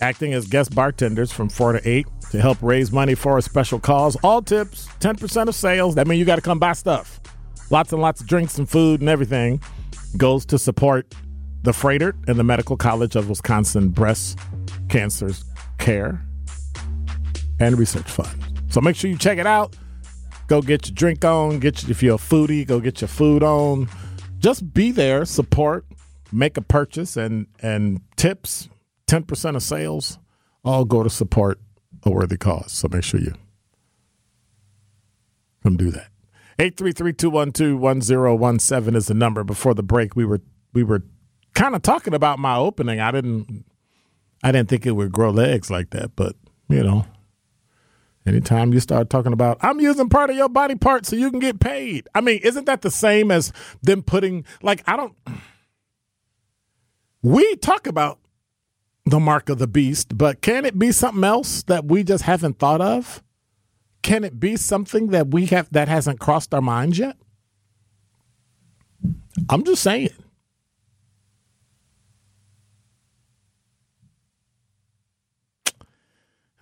acting 0.00 0.34
as 0.34 0.46
guest 0.46 0.74
bartenders 0.74 1.32
from 1.32 1.48
4 1.48 1.74
to 1.74 1.88
8 1.88 2.06
to 2.30 2.40
help 2.40 2.58
raise 2.62 2.90
money 2.90 3.14
for 3.14 3.38
a 3.38 3.42
special 3.42 3.78
cause. 3.78 4.16
All 4.16 4.42
tips, 4.42 4.88
10% 5.00 5.46
of 5.48 5.54
sales. 5.54 5.94
That 5.94 6.06
means 6.06 6.18
you 6.18 6.24
got 6.24 6.36
to 6.36 6.42
come 6.42 6.58
buy 6.58 6.72
stuff. 6.72 7.20
Lots 7.70 7.92
and 7.92 8.02
lots 8.02 8.20
of 8.20 8.26
drinks 8.26 8.58
and 8.58 8.68
food 8.68 9.00
and 9.00 9.08
everything 9.08 9.62
goes 10.16 10.44
to 10.46 10.58
support 10.58 11.14
the 11.64 11.72
Froedtert 11.72 12.14
and 12.28 12.38
the 12.38 12.44
Medical 12.44 12.76
College 12.76 13.16
of 13.16 13.30
Wisconsin 13.30 13.88
Breast 13.88 14.38
Cancer 14.90 15.30
Care 15.78 16.22
and 17.58 17.78
Research 17.78 18.10
Fund. 18.10 18.44
So 18.68 18.82
make 18.82 18.96
sure 18.96 19.10
you 19.10 19.16
check 19.16 19.38
it 19.38 19.46
out. 19.46 19.74
Go 20.46 20.60
get 20.60 20.88
your 20.88 20.94
drink 20.94 21.24
on. 21.24 21.60
Get 21.60 21.82
your, 21.82 21.90
if 21.90 22.02
you're 22.02 22.16
a 22.16 22.18
foodie, 22.18 22.66
go 22.66 22.80
get 22.80 23.00
your 23.00 23.08
food 23.08 23.42
on. 23.42 23.88
Just 24.38 24.74
be 24.74 24.90
there, 24.90 25.24
support, 25.24 25.86
make 26.30 26.58
a 26.58 26.60
purchase, 26.60 27.16
and 27.16 27.46
and 27.60 28.02
tips, 28.16 28.68
ten 29.06 29.22
percent 29.22 29.56
of 29.56 29.62
sales, 29.62 30.18
all 30.64 30.84
go 30.84 31.02
to 31.02 31.08
support 31.08 31.58
a 32.02 32.10
worthy 32.10 32.36
cause. 32.36 32.72
So 32.72 32.88
make 32.90 33.04
sure 33.04 33.20
you 33.20 33.32
come 35.62 35.78
do 35.78 35.90
that. 35.92 36.08
833-212-1017 36.58 38.94
is 38.94 39.06
the 39.06 39.14
number. 39.14 39.44
Before 39.44 39.72
the 39.74 39.82
break, 39.82 40.14
we 40.14 40.26
were 40.26 40.42
we 40.74 40.84
were 40.84 41.02
kind 41.54 41.74
of 41.74 41.82
talking 41.82 42.14
about 42.14 42.38
my 42.38 42.56
opening. 42.56 43.00
I 43.00 43.10
didn't 43.10 43.64
I 44.42 44.52
didn't 44.52 44.68
think 44.68 44.86
it 44.86 44.92
would 44.92 45.12
grow 45.12 45.30
legs 45.30 45.70
like 45.70 45.90
that, 45.90 46.14
but 46.16 46.36
you 46.68 46.82
know, 46.82 47.06
anytime 48.26 48.72
you 48.72 48.80
start 48.80 49.10
talking 49.10 49.32
about 49.32 49.58
I'm 49.60 49.80
using 49.80 50.08
part 50.08 50.30
of 50.30 50.36
your 50.36 50.48
body 50.48 50.74
part 50.74 51.06
so 51.06 51.16
you 51.16 51.30
can 51.30 51.40
get 51.40 51.60
paid. 51.60 52.08
I 52.14 52.20
mean, 52.20 52.40
isn't 52.42 52.66
that 52.66 52.82
the 52.82 52.90
same 52.90 53.30
as 53.30 53.52
them 53.82 54.02
putting 54.02 54.44
like 54.62 54.82
I 54.86 54.96
don't 54.96 55.14
we 57.22 57.56
talk 57.56 57.86
about 57.86 58.18
the 59.06 59.20
mark 59.20 59.48
of 59.48 59.58
the 59.58 59.66
beast, 59.66 60.16
but 60.16 60.40
can 60.40 60.64
it 60.64 60.78
be 60.78 60.92
something 60.92 61.24
else 61.24 61.62
that 61.64 61.86
we 61.86 62.04
just 62.04 62.24
haven't 62.24 62.58
thought 62.58 62.80
of? 62.80 63.22
Can 64.02 64.24
it 64.24 64.38
be 64.38 64.56
something 64.56 65.08
that 65.08 65.28
we 65.28 65.46
have 65.46 65.70
that 65.72 65.88
hasn't 65.88 66.20
crossed 66.20 66.52
our 66.52 66.60
minds 66.60 66.98
yet? 66.98 67.16
I'm 69.48 69.64
just 69.64 69.82
saying. 69.82 70.10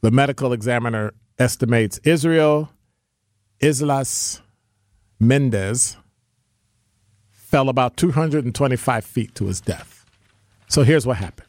The 0.00 0.10
medical 0.10 0.54
examiner 0.54 1.12
estimates 1.38 2.00
Israel 2.02 2.70
Islas 3.62 4.40
Mendez 5.20 5.98
fell 7.56 7.70
about 7.70 7.96
225 7.96 9.02
feet 9.02 9.34
to 9.34 9.46
his 9.46 9.62
death. 9.62 10.04
So 10.68 10.82
here's 10.82 11.06
what 11.06 11.16
happened. 11.16 11.48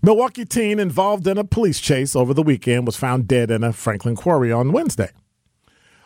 Milwaukee 0.00 0.46
teen 0.46 0.78
involved 0.78 1.26
in 1.26 1.36
a 1.36 1.44
police 1.44 1.78
chase 1.80 2.16
over 2.16 2.32
the 2.32 2.42
weekend 2.42 2.86
was 2.86 2.96
found 2.96 3.28
dead 3.28 3.50
in 3.50 3.62
a 3.62 3.74
Franklin 3.74 4.16
quarry 4.16 4.50
on 4.50 4.72
Wednesday. 4.72 5.10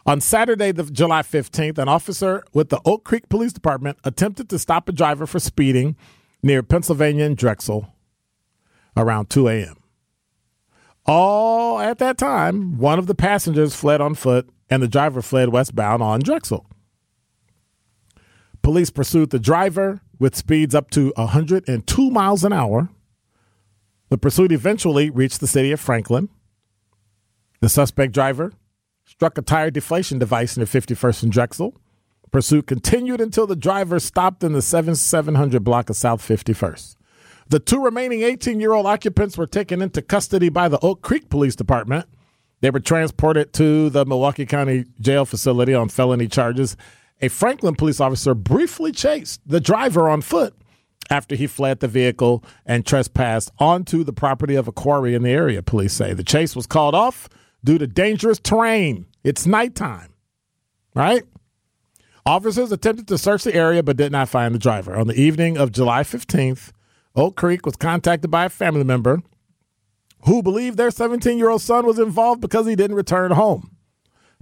On 0.07 0.21
Saturday, 0.21 0.73
the 0.73 0.83
July 0.83 1.23
15th, 1.23 1.79
an 1.79 1.87
officer 1.87 2.43
with 2.53 2.71
the 2.71 2.81
Oak 2.85 3.05
Creek 3.05 3.29
Police 3.29 3.53
Department 3.53 3.97
attempted 4.03 4.49
to 4.49 4.59
stop 4.59 4.89
a 4.89 4.93
driver 4.93 5.25
for 5.25 5.39
speeding 5.39 5.95
near 6.43 6.65
Pennsylvania 6.65 7.27
and 7.27 7.37
Drexel 7.37 7.95
around 8.97 9.31
2 9.31 9.47
a.m. 9.47 9.77
All 11.07 11.79
at 11.79 11.99
that 11.99 12.19
time, 12.19 12.77
one 12.77 12.99
of 12.99 13.07
the 13.07 13.15
passengers 13.15 13.77
fled 13.77 14.01
on 14.01 14.17
foot 14.17 14.49
and 14.69 14.83
the 14.83 14.89
driver 14.89 15.23
fled 15.23 15.51
westbound 15.51 16.03
on 16.03 16.19
Drexel. 16.19 16.67
Police 18.63 18.91
pursued 18.91 19.31
the 19.31 19.39
driver 19.39 20.01
with 20.19 20.37
speeds 20.37 20.75
up 20.75 20.91
to 20.91 21.13
102 21.17 22.11
miles 22.11 22.45
an 22.45 22.53
hour. 22.53 22.89
The 24.09 24.19
pursuit 24.19 24.53
eventually 24.53 25.11
reached 25.11 25.41
the 25.41 25.47
city 25.47 25.73
of 25.73 25.81
Franklin. 25.81 26.29
The 27.61 27.69
suspect 27.69 28.13
driver 28.13 28.53
struck 29.05 29.37
a 29.37 29.43
tire 29.43 29.71
deflation 29.71 30.19
device 30.19 30.57
near 30.57 30.67
51st 30.67 31.25
and 31.25 31.33
Drexel. 31.33 31.77
Pursuit 32.31 32.67
continued 32.67 33.21
until 33.21 33.47
the 33.47 33.57
driver 33.57 33.99
stopped 34.01 34.43
in 34.43 34.53
the 34.53 34.63
7700 34.63 35.63
block 35.63 35.91
of 35.91 35.97
South 35.97 36.27
51st. 36.27 36.97
The 37.49 37.59
two 37.59 37.85
remaining 37.85 38.23
18 38.23 38.61
year 38.61 38.73
old 38.73 38.87
occupants 38.87 39.37
were 39.37 39.47
taken 39.47 39.83
into 39.83 40.01
custody 40.01 40.49
by 40.49 40.69
the 40.69 40.79
Oak 40.81 41.03
Creek 41.03 41.29
Police 41.29 41.57
Department. 41.57 42.07
They 42.61 42.71
were 42.71 42.81
transported 42.81 43.53
to 43.55 43.91
the 43.91 44.07
Milwaukee 44.07 44.47
County 44.47 44.87
Jail 45.01 45.25
facility 45.25 45.75
on 45.75 45.89
felony 45.89 46.29
charges 46.29 46.77
a 47.23 47.29
Franklin 47.29 47.77
police 47.77 48.01
officer 48.01 48.35
briefly 48.35 48.93
chased 48.93 49.41
the 49.47 49.61
driver 49.61 50.09
on 50.09 50.21
foot 50.21 50.55
after 51.09 51.37
he 51.37 51.47
fled 51.47 51.81
the 51.81 51.89
vehicle 51.89 52.45
and 52.67 52.85
trespassed 52.85 53.51
onto 53.59 54.03
the 54.03 54.13
property 54.13 54.57
of 54.57 54.67
a 54.67 54.73
quarry 54.73 55.15
in 55.15 55.23
the 55.23 55.31
area, 55.31 55.63
police 55.63 55.93
say. 55.93 56.13
The 56.13 56.25
chase 56.25 56.57
was 56.57 56.67
called 56.67 56.95
off 56.95 57.29
due 57.65 57.79
to 57.79 57.87
dangerous 57.87 58.41
terrain. 58.41 59.07
It's 59.23 59.47
nighttime, 59.47 60.13
right? 60.95 61.23
Officers 62.27 62.73
attempted 62.73 63.09
to 63.09 63.19
search 63.19 63.45
the 63.45 63.55
area 63.55 63.83
but 63.83 63.97
did 63.97 64.13
not 64.13 64.29
find 64.29 64.55
the 64.55 64.59
driver. 64.59 64.97
On 64.97 65.07
the 65.07 65.21
evening 65.21 65.57
of 65.57 65.73
July 65.73 66.03
15th, 66.03 66.73
Oak 67.15 67.37
Creek 67.37 67.67
was 67.67 67.77
contacted 67.77 68.31
by 68.31 68.47
a 68.47 68.49
family 68.49 68.85
member 68.85 69.23
who 70.25 70.43
believed 70.43 70.77
their 70.77 70.91
17 70.91 71.37
year 71.37 71.51
old 71.51 71.63
son 71.63 71.87
was 71.87 71.99
involved 71.99 72.41
because 72.41 72.67
he 72.67 72.77
didn't 72.77 72.97
return 72.97 73.33
home. 73.33 73.72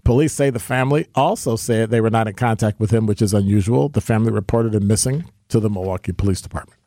Police 0.05 0.33
say 0.33 0.51
the 0.51 0.59
family 0.59 1.07
also 1.15 1.57
said 1.57 1.91
they 1.91 2.01
were 2.01 2.11
not 2.11 2.29
in 2.29 2.35
contact 2.35 2.81
with 2.81 2.91
him, 2.91 3.07
which 3.07 3.23
is 3.23 3.35
unusual. 3.35 3.89
The 3.89 4.01
family 4.01 4.33
reported 4.33 4.75
him 4.75 4.87
missing 4.87 5.25
to 5.49 5.61
the 5.61 5.71
Milwaukee 5.71 6.13
Police 6.13 6.41
Department. 6.41 6.79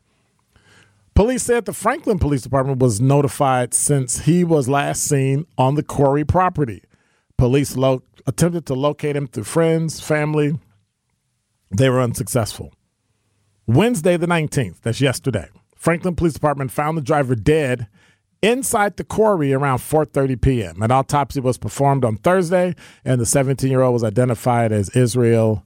Police 1.14 1.44
said 1.44 1.64
the 1.64 1.72
Franklin 1.72 2.18
Police 2.18 2.42
Department 2.42 2.80
was 2.80 3.00
notified 3.00 3.72
since 3.72 4.20
he 4.20 4.42
was 4.42 4.68
last 4.68 5.04
seen 5.04 5.46
on 5.56 5.76
the 5.76 5.82
quarry 5.82 6.24
property. 6.24 6.82
Police 7.38 7.76
lo- 7.76 8.02
attempted 8.26 8.66
to 8.66 8.74
locate 8.74 9.14
him 9.14 9.28
through 9.28 9.44
friends, 9.44 10.00
family. 10.00 10.58
They 11.70 11.88
were 11.88 12.00
unsuccessful. 12.00 12.72
Wednesday, 13.66 14.16
the 14.16 14.26
19th, 14.26 14.80
that's 14.82 15.00
yesterday, 15.00 15.48
Franklin 15.76 16.16
Police 16.16 16.34
Department 16.34 16.72
found 16.72 16.98
the 16.98 17.02
driver 17.02 17.34
dead 17.34 17.86
inside 18.44 18.96
the 18.96 19.04
quarry 19.04 19.52
around 19.52 19.78
4:30 19.78 20.40
p.m. 20.40 20.82
An 20.82 20.90
autopsy 20.90 21.40
was 21.40 21.58
performed 21.58 22.04
on 22.04 22.16
Thursday, 22.16 22.74
and 23.04 23.20
the 23.20 23.24
17-year-old 23.24 23.92
was 23.92 24.04
identified 24.04 24.70
as 24.70 24.90
Israel 24.90 25.64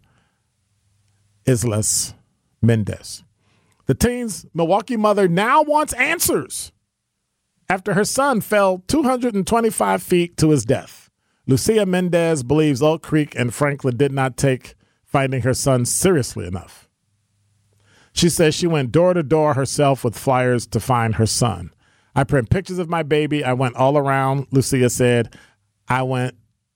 Islas 1.46 2.14
Mendez. 2.62 3.24
The 3.86 3.94
teen's 3.94 4.46
Milwaukee 4.54 4.96
mother 4.96 5.28
now 5.28 5.62
wants 5.62 5.92
answers 5.94 6.72
after 7.68 7.94
her 7.94 8.04
son 8.04 8.40
fell 8.40 8.84
225 8.86 10.02
feet 10.02 10.36
to 10.36 10.50
his 10.50 10.64
death. 10.64 11.10
Lucia 11.46 11.86
Mendez 11.86 12.42
believes 12.42 12.82
Oak 12.82 13.02
Creek 13.02 13.34
and 13.34 13.52
Franklin 13.52 13.96
did 13.96 14.12
not 14.12 14.36
take 14.36 14.74
finding 15.04 15.42
her 15.42 15.54
son 15.54 15.86
seriously 15.86 16.46
enough. 16.46 16.88
She 18.12 18.28
says 18.28 18.54
she 18.54 18.66
went 18.66 18.92
door 18.92 19.14
to 19.14 19.22
door 19.22 19.54
herself 19.54 20.04
with 20.04 20.18
flyers 20.18 20.66
to 20.68 20.80
find 20.80 21.14
her 21.14 21.26
son. 21.26 21.70
I 22.18 22.24
print 22.24 22.50
pictures 22.50 22.80
of 22.80 22.88
my 22.88 23.04
baby. 23.04 23.44
I 23.44 23.52
went 23.52 23.76
all 23.76 23.96
around, 23.96 24.48
Lucia 24.50 24.90
said. 24.90 25.36
I 25.88 26.02
went 26.02 26.34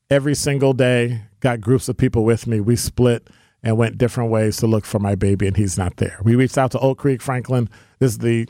every 0.09 0.37
single 0.37 0.73
day, 0.73 1.23
got 1.41 1.61
groups 1.61 1.89
of 1.89 1.97
people 1.97 2.25
with 2.25 2.47
me. 2.47 2.61
We 2.61 2.77
split 2.77 3.27
and 3.61 3.77
went 3.77 3.99
different 3.99 4.31
ways 4.31 4.59
to 4.59 4.69
look 4.69 4.85
for 4.85 5.01
my 5.01 5.17
baby, 5.17 5.49
and 5.49 5.57
he's 5.57 5.77
not 5.77 5.97
there. 5.97 6.17
We 6.23 6.37
reached 6.37 6.57
out 6.57 6.71
to 6.71 6.79
Oak 6.79 6.99
Creek, 6.99 7.21
Franklin. 7.21 7.69
This 7.99 8.13
is 8.13 8.19
the 8.19 8.49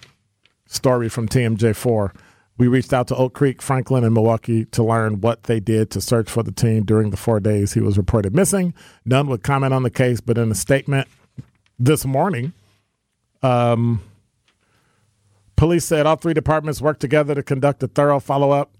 story 0.66 1.08
from 1.08 1.28
TMJ4. 1.28 2.14
We 2.58 2.68
reached 2.68 2.92
out 2.92 3.08
to 3.08 3.16
Oak 3.16 3.32
Creek, 3.32 3.62
Franklin, 3.62 4.04
and 4.04 4.12
Milwaukee 4.12 4.66
to 4.66 4.84
learn 4.84 5.22
what 5.22 5.44
they 5.44 5.60
did 5.60 5.90
to 5.92 6.00
search 6.02 6.28
for 6.28 6.42
the 6.42 6.52
teen 6.52 6.84
during 6.84 7.08
the 7.08 7.16
four 7.16 7.40
days 7.40 7.72
he 7.72 7.80
was 7.80 7.96
reported 7.96 8.34
missing. 8.34 8.74
None 9.06 9.28
would 9.28 9.42
comment 9.42 9.72
on 9.72 9.82
the 9.82 9.90
case, 9.90 10.20
but 10.20 10.36
in 10.36 10.50
a 10.50 10.54
statement, 10.54 11.08
this 11.78 12.04
morning. 12.04 12.52
Um, 13.42 14.02
police 15.62 15.84
said 15.84 16.06
all 16.06 16.16
three 16.16 16.34
departments 16.34 16.82
worked 16.82 16.98
together 16.98 17.36
to 17.36 17.42
conduct 17.44 17.84
a 17.84 17.86
thorough 17.86 18.18
follow 18.18 18.50
up 18.50 18.76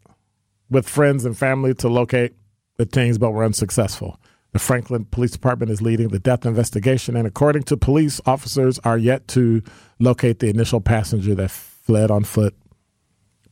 with 0.69 0.89
friends 0.89 1.25
and 1.25 1.39
family 1.39 1.73
to 1.73 1.89
locate 1.89 2.35
the 2.77 2.85
teens, 2.85 3.19
but 3.19 3.31
were 3.31 3.45
unsuccessful. 3.45 4.19
The 4.51 4.59
Franklin 4.59 5.05
Police 5.05 5.31
Department 5.31 5.71
is 5.71 5.81
leading 5.81 6.09
the 6.09 6.19
death 6.19 6.45
investigation, 6.45 7.15
and 7.15 7.25
according 7.25 7.63
to 7.65 7.77
police, 7.77 8.21
officers 8.27 8.81
are 8.81 8.99
yet 8.99 9.29
to 9.29 9.63
locate 10.01 10.41
the 10.41 10.49
initial 10.49 10.81
passenger 10.81 11.37
that 11.37 11.53
fled 11.53 12.11
on 12.11 12.25
foot 12.25 12.57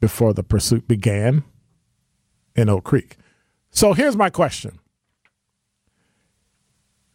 before 0.00 0.34
the 0.34 0.42
pursuit 0.42 0.88
began 0.88 1.44
in 2.56 2.68
Oak 2.68 2.82
Creek. 2.82 3.16
So 3.70 3.92
here's 3.92 4.16
my 4.16 4.30
question 4.30 4.80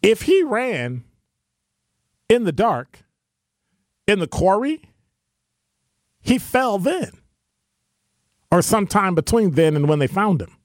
If 0.02 0.22
he 0.22 0.44
ran 0.44 1.04
in 2.30 2.46
the 2.46 2.54
dark 2.54 3.04
in 4.08 4.20
the 4.20 4.28
quarry, 4.28 4.95
he 6.26 6.40
fell 6.40 6.80
then, 6.80 7.12
or 8.52 8.62
sometime 8.64 9.14
between 9.14 9.52
then 9.52 9.76
and 9.76 9.88
when 9.88 10.00
they 10.00 10.08
found 10.08 10.42
him. 10.42 10.58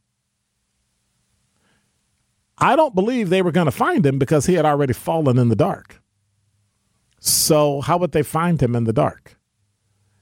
I 2.57 2.77
don't 2.77 2.95
believe 2.95 3.29
they 3.29 3.43
were 3.43 3.53
going 3.53 3.67
to 3.67 3.71
find 3.71 4.05
him 4.05 4.19
because 4.19 4.47
he 4.47 4.55
had 4.55 4.65
already 4.65 4.95
fallen 4.95 5.39
in 5.39 5.51
the 5.51 5.57
dark. 5.57 6.01
So, 7.21 7.83
how 7.83 7.99
would 7.99 8.13
they 8.13 8.23
find 8.23 8.61
him 8.63 8.75
in 8.75 8.85
the 8.85 8.93
dark? 8.93 9.37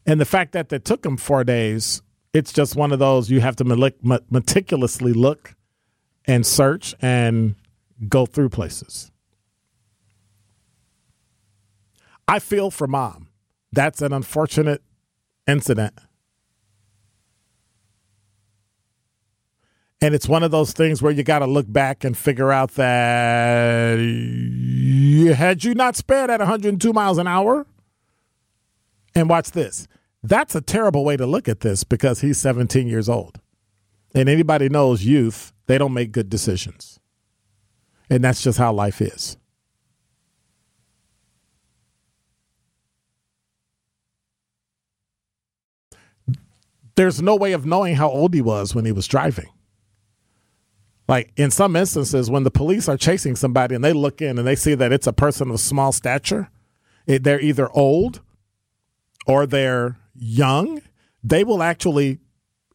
And 0.05 0.21
the 0.21 0.25
fact 0.25 0.53
that 0.53 0.71
they 0.71 0.81
took 0.81 1.07
him 1.07 1.17
four 1.17 1.45
days, 1.45 2.03
it's 2.33 2.53
just 2.53 2.75
one 2.75 2.93
of 2.93 2.99
those 2.99 3.31
you 3.31 3.41
have 3.41 3.57
to 3.57 3.65
meticulously 4.31 5.13
look 5.13 5.55
and 6.27 6.45
search 6.45 6.97
and 7.01 7.55
go 8.09 8.27
through 8.27 8.49
places. 8.49 9.13
I 12.27 12.41
feel 12.41 12.73
for 12.73 12.89
mom. 12.89 13.29
That's 13.73 14.03
an 14.03 14.13
unfortunate 14.13 14.83
incident. 15.49 15.95
And 20.01 20.15
it's 20.15 20.29
one 20.29 20.45
of 20.45 20.53
those 20.53 20.73
things 20.73 21.03
where 21.03 21.11
you 21.11 21.25
got 21.25 21.41
to 21.41 21.47
look 21.47 21.71
back 21.71 22.05
and 22.05 22.17
figure 22.17 22.53
out 22.53 22.75
that 22.75 23.99
you, 23.99 25.35
had 25.35 25.65
you 25.65 25.75
not 25.75 25.97
sped 25.97 26.31
at 26.31 26.39
102 26.39 26.93
miles 26.93 27.19
an 27.19 27.27
hour, 27.27 27.67
and 29.15 29.29
watch 29.29 29.51
this. 29.51 29.89
That's 30.23 30.55
a 30.55 30.61
terrible 30.61 31.05
way 31.05 31.17
to 31.17 31.27
look 31.27 31.49
at 31.49 31.61
this 31.61 31.83
because 31.83 32.21
he's 32.21 32.39
17 32.39 32.87
years 32.87 33.09
old. 33.09 33.41
And 34.15 34.29
anybody 34.29 34.69
knows 34.69 35.05
youth, 35.05 35.53
they 35.67 35.79
don't 35.79 35.93
make 35.93 36.13
good 36.13 36.31
decisions. 36.31 37.01
And 38.09 38.23
that's 38.23 38.43
just 38.43 38.59
how 38.59 38.73
life 38.73 39.01
is. 39.01 39.37
There's 46.99 47.23
no 47.23 47.37
way 47.37 47.53
of 47.53 47.65
knowing 47.65 47.95
how 47.95 48.11
old 48.11 48.35
he 48.35 48.43
was 48.43 48.75
when 48.75 48.85
he 48.85 48.91
was 48.91 49.07
driving. 49.07 49.47
Like 51.07 51.33
in 51.37 51.53
some 51.53 51.77
instances, 51.77 52.29
when 52.29 52.43
the 52.43 52.51
police 52.51 52.89
are 52.89 52.97
chasing 52.97 53.37
somebody 53.37 53.77
and 53.77 53.85
they 53.85 53.93
look 53.93 54.21
in 54.21 54.37
and 54.37 54.45
they 54.45 54.57
see 54.57 54.75
that 54.75 54.93
it's 54.93 55.07
a 55.07 55.13
person 55.13 55.49
of 55.53 55.61
small 55.61 55.93
stature, 55.93 56.51
it, 57.07 57.23
they're 57.23 57.41
either 57.41 57.71
old 57.71 58.21
or 59.29 59.47
they're 59.47 59.97
young, 60.13 60.83
they 61.23 61.45
will 61.45 61.63
actually 61.63 62.19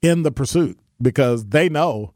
end 0.02 0.26
the 0.26 0.32
pursuit 0.32 0.80
because 1.02 1.48
they 1.48 1.68
know 1.68 2.14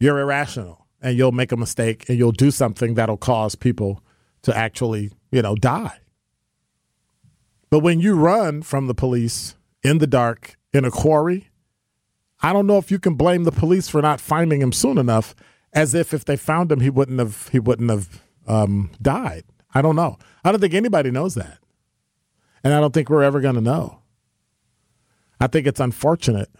you're 0.00 0.20
irrational 0.20 0.86
and 1.02 1.18
you'll 1.18 1.30
make 1.30 1.52
a 1.52 1.58
mistake 1.58 2.08
and 2.08 2.16
you'll 2.16 2.32
do 2.32 2.50
something 2.50 2.94
that'll 2.94 3.18
cause 3.18 3.54
people 3.54 4.02
to 4.40 4.56
actually, 4.56 5.12
you 5.30 5.42
know, 5.42 5.56
die. 5.56 5.98
But 7.68 7.80
when 7.80 8.00
you 8.00 8.14
run 8.14 8.62
from 8.62 8.86
the 8.86 8.94
police 8.94 9.56
in 9.82 9.98
the 9.98 10.06
dark 10.06 10.56
in 10.74 10.84
a 10.84 10.90
quarry, 10.90 11.48
I 12.42 12.52
don't 12.52 12.66
know 12.66 12.76
if 12.78 12.90
you 12.90 12.98
can 12.98 13.14
blame 13.14 13.44
the 13.44 13.52
police 13.52 13.88
for 13.88 14.02
not 14.02 14.20
finding 14.20 14.60
him 14.60 14.72
soon 14.72 14.98
enough, 14.98 15.34
as 15.72 15.94
if 15.94 16.12
if 16.12 16.24
they 16.24 16.36
found 16.36 16.70
him, 16.70 16.80
he 16.80 16.90
wouldn't 16.90 17.18
have 17.18 17.48
he 17.48 17.58
wouldn't 17.58 17.90
have 17.90 18.22
um, 18.46 18.90
died. 19.00 19.44
I 19.74 19.80
don't 19.80 19.96
know. 19.96 20.18
I 20.44 20.50
don't 20.50 20.60
think 20.60 20.74
anybody 20.74 21.10
knows 21.10 21.34
that, 21.36 21.58
and 22.62 22.74
I 22.74 22.80
don't 22.80 22.92
think 22.92 23.08
we're 23.08 23.22
ever 23.22 23.40
going 23.40 23.54
to 23.54 23.60
know. 23.60 24.00
I 25.40 25.46
think 25.46 25.66
it's 25.66 25.80
unfortunate 25.80 26.50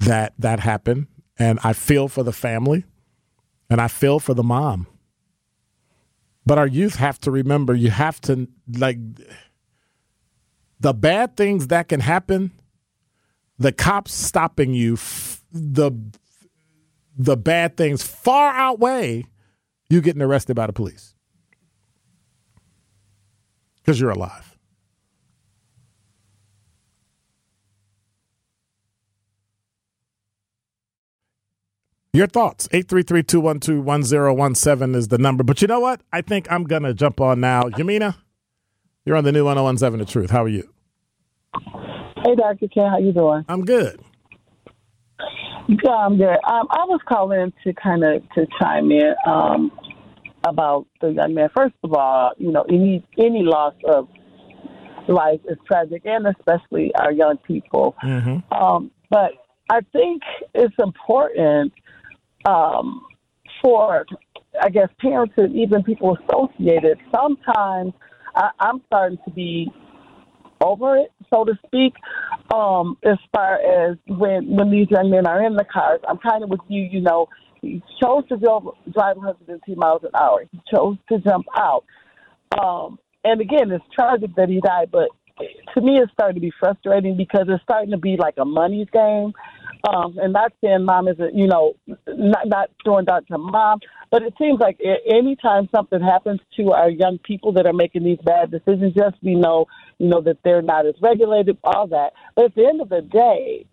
that 0.00 0.34
that 0.38 0.60
happened, 0.60 1.06
and 1.38 1.58
I 1.64 1.72
feel 1.72 2.08
for 2.08 2.22
the 2.22 2.32
family, 2.32 2.84
and 3.68 3.80
I 3.80 3.88
feel 3.88 4.20
for 4.20 4.34
the 4.34 4.42
mom. 4.42 4.86
But 6.44 6.58
our 6.58 6.66
youth 6.66 6.96
have 6.96 7.18
to 7.20 7.30
remember 7.30 7.74
you 7.74 7.90
have 7.90 8.20
to 8.22 8.48
like 8.78 8.98
the 10.78 10.94
bad 10.94 11.36
things 11.36 11.66
that 11.68 11.88
can 11.88 12.00
happen 12.00 12.52
the 13.58 13.72
cops 13.72 14.14
stopping 14.14 14.74
you, 14.74 14.96
the 15.52 15.92
the 17.18 17.36
bad 17.36 17.76
things 17.76 18.02
far 18.02 18.52
outweigh 18.52 19.24
you 19.88 20.02
getting 20.02 20.20
arrested 20.20 20.54
by 20.54 20.66
the 20.66 20.72
police 20.72 21.14
because 23.76 24.00
you're 24.00 24.10
alive. 24.10 24.58
Your 32.12 32.26
thoughts, 32.26 32.66
833-212-1017 32.68 34.96
is 34.96 35.08
the 35.08 35.18
number. 35.18 35.44
But 35.44 35.60
you 35.60 35.68
know 35.68 35.80
what? 35.80 36.00
I 36.14 36.22
think 36.22 36.50
I'm 36.50 36.64
going 36.64 36.84
to 36.84 36.94
jump 36.94 37.20
on 37.20 37.40
now. 37.40 37.64
Yamina, 37.64 38.16
you're 39.04 39.16
on 39.16 39.24
the 39.24 39.32
new 39.32 39.44
1017 39.44 39.98
The 39.98 40.06
Truth. 40.10 40.30
How 40.30 40.44
are 40.44 40.48
you? 40.48 40.75
Hey, 42.24 42.34
Dr. 42.34 42.68
Ken, 42.68 42.90
how 42.90 42.98
you 42.98 43.12
doing? 43.12 43.44
I'm 43.48 43.64
good. 43.64 44.00
Yeah, 45.68 45.90
I'm 45.90 46.16
good. 46.16 46.38
Um, 46.44 46.66
I 46.70 46.84
was 46.86 47.00
calling 47.08 47.52
to 47.64 47.72
kind 47.74 48.04
of 48.04 48.22
to 48.34 48.46
chime 48.60 48.90
in 48.90 49.14
um, 49.26 49.72
about 50.44 50.86
the 51.00 51.08
young 51.08 51.34
man. 51.34 51.48
First 51.56 51.74
of 51.82 51.92
all, 51.92 52.32
you 52.38 52.52
know, 52.52 52.62
any 52.68 53.04
any 53.18 53.42
loss 53.42 53.74
of 53.84 54.08
life 55.08 55.40
is 55.48 55.58
tragic, 55.66 56.02
and 56.04 56.26
especially 56.26 56.92
our 56.98 57.12
young 57.12 57.38
people. 57.38 57.96
Mm-hmm. 58.02 58.52
Um, 58.52 58.90
but 59.10 59.32
I 59.70 59.80
think 59.92 60.22
it's 60.54 60.74
important 60.78 61.72
um, 62.48 63.04
for, 63.62 64.06
I 64.60 64.68
guess, 64.70 64.88
parents 65.00 65.34
and 65.36 65.54
even 65.56 65.82
people 65.82 66.16
associated. 66.16 66.98
Sometimes 67.14 67.92
I, 68.34 68.50
I'm 68.60 68.82
starting 68.86 69.18
to 69.24 69.30
be 69.30 69.68
over 70.60 70.96
it, 70.96 71.12
so 71.32 71.44
to 71.44 71.54
speak. 71.66 71.94
Um, 72.54 72.96
as 73.04 73.18
far 73.34 73.56
as 73.56 73.96
when 74.06 74.56
when 74.56 74.70
these 74.70 74.90
young 74.90 75.10
men 75.10 75.26
are 75.26 75.44
in 75.44 75.54
the 75.54 75.64
cars, 75.64 76.00
I'm 76.08 76.18
kind 76.18 76.42
of 76.42 76.50
with 76.50 76.60
you. 76.68 76.82
You 76.82 77.00
know, 77.00 77.28
he 77.60 77.82
chose 78.02 78.26
to 78.28 78.36
drive 78.36 79.16
110 79.16 79.60
miles 79.76 80.02
an 80.04 80.10
hour. 80.18 80.44
He 80.50 80.60
chose 80.72 80.96
to 81.10 81.18
jump 81.18 81.46
out. 81.58 81.84
Um, 82.58 82.98
and 83.24 83.40
again, 83.40 83.70
it's 83.72 83.84
tragic 83.92 84.34
that 84.36 84.48
he 84.48 84.60
died, 84.60 84.90
but 84.92 85.08
to 85.74 85.80
me, 85.80 85.98
it's 85.98 86.12
starting 86.12 86.36
to 86.36 86.40
be 86.40 86.52
frustrating 86.58 87.16
because 87.16 87.46
it's 87.48 87.62
starting 87.62 87.90
to 87.90 87.98
be 87.98 88.16
like 88.16 88.34
a 88.38 88.44
money's 88.44 88.88
game. 88.92 89.32
Um, 89.86 90.18
and 90.18 90.32
not 90.32 90.52
saying 90.64 90.84
mom 90.84 91.06
isn't, 91.06 91.34
you 91.34 91.46
know, 91.46 91.74
not, 92.08 92.48
not 92.48 92.70
throwing 92.82 93.04
that 93.06 93.26
to 93.28 93.38
mom, 93.38 93.78
but 94.10 94.22
it 94.22 94.34
seems 94.38 94.58
like 94.58 94.80
anytime 95.06 95.68
something 95.74 96.00
happens 96.00 96.40
to 96.56 96.72
our 96.72 96.90
young 96.90 97.18
people 97.18 97.52
that 97.52 97.66
are 97.66 97.72
making 97.72 98.02
these 98.02 98.18
bad 98.24 98.50
decisions, 98.50 98.94
yes, 98.96 99.12
we 99.22 99.34
know, 99.34 99.66
you 99.98 100.08
know, 100.08 100.20
that 100.22 100.38
they're 100.44 100.62
not 100.62 100.86
as 100.86 100.94
regulated, 101.00 101.58
all 101.62 101.86
that. 101.88 102.14
But 102.34 102.46
at 102.46 102.54
the 102.54 102.66
end 102.66 102.80
of 102.80 102.88
the 102.88 103.02
day, 103.02 103.66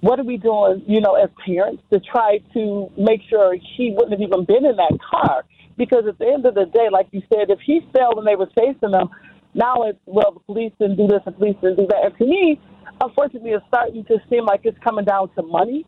what 0.00 0.20
are 0.20 0.24
we 0.24 0.36
doing, 0.36 0.82
you 0.86 1.00
know, 1.00 1.14
as 1.14 1.30
parents 1.44 1.82
to 1.92 1.98
try 1.98 2.38
to 2.52 2.90
make 2.96 3.22
sure 3.28 3.56
he 3.76 3.90
wouldn't 3.90 4.12
have 4.12 4.20
even 4.20 4.44
been 4.44 4.66
in 4.66 4.76
that 4.76 4.98
car? 5.10 5.44
Because 5.76 6.04
at 6.06 6.18
the 6.18 6.26
end 6.26 6.46
of 6.46 6.54
the 6.54 6.66
day, 6.66 6.88
like 6.92 7.08
you 7.10 7.22
said, 7.32 7.50
if 7.50 7.58
he 7.64 7.80
fell 7.92 8.18
and 8.18 8.26
they 8.26 8.36
were 8.36 8.48
chasing 8.56 8.92
him, 8.92 9.08
now 9.54 9.82
it's 9.82 9.98
well, 10.06 10.32
the 10.32 10.40
police 10.40 10.72
didn't 10.78 10.96
do 10.96 11.06
this, 11.06 11.20
the 11.24 11.32
police 11.32 11.56
didn't 11.62 11.76
do 11.76 11.86
that. 11.88 12.04
And 12.04 12.18
to 12.18 12.24
me, 12.24 12.60
unfortunately, 13.00 13.50
it's 13.50 13.64
starting 13.68 14.04
to 14.06 14.18
seem 14.28 14.44
like 14.44 14.60
it's 14.64 14.78
coming 14.82 15.04
down 15.04 15.30
to 15.34 15.42
money, 15.42 15.86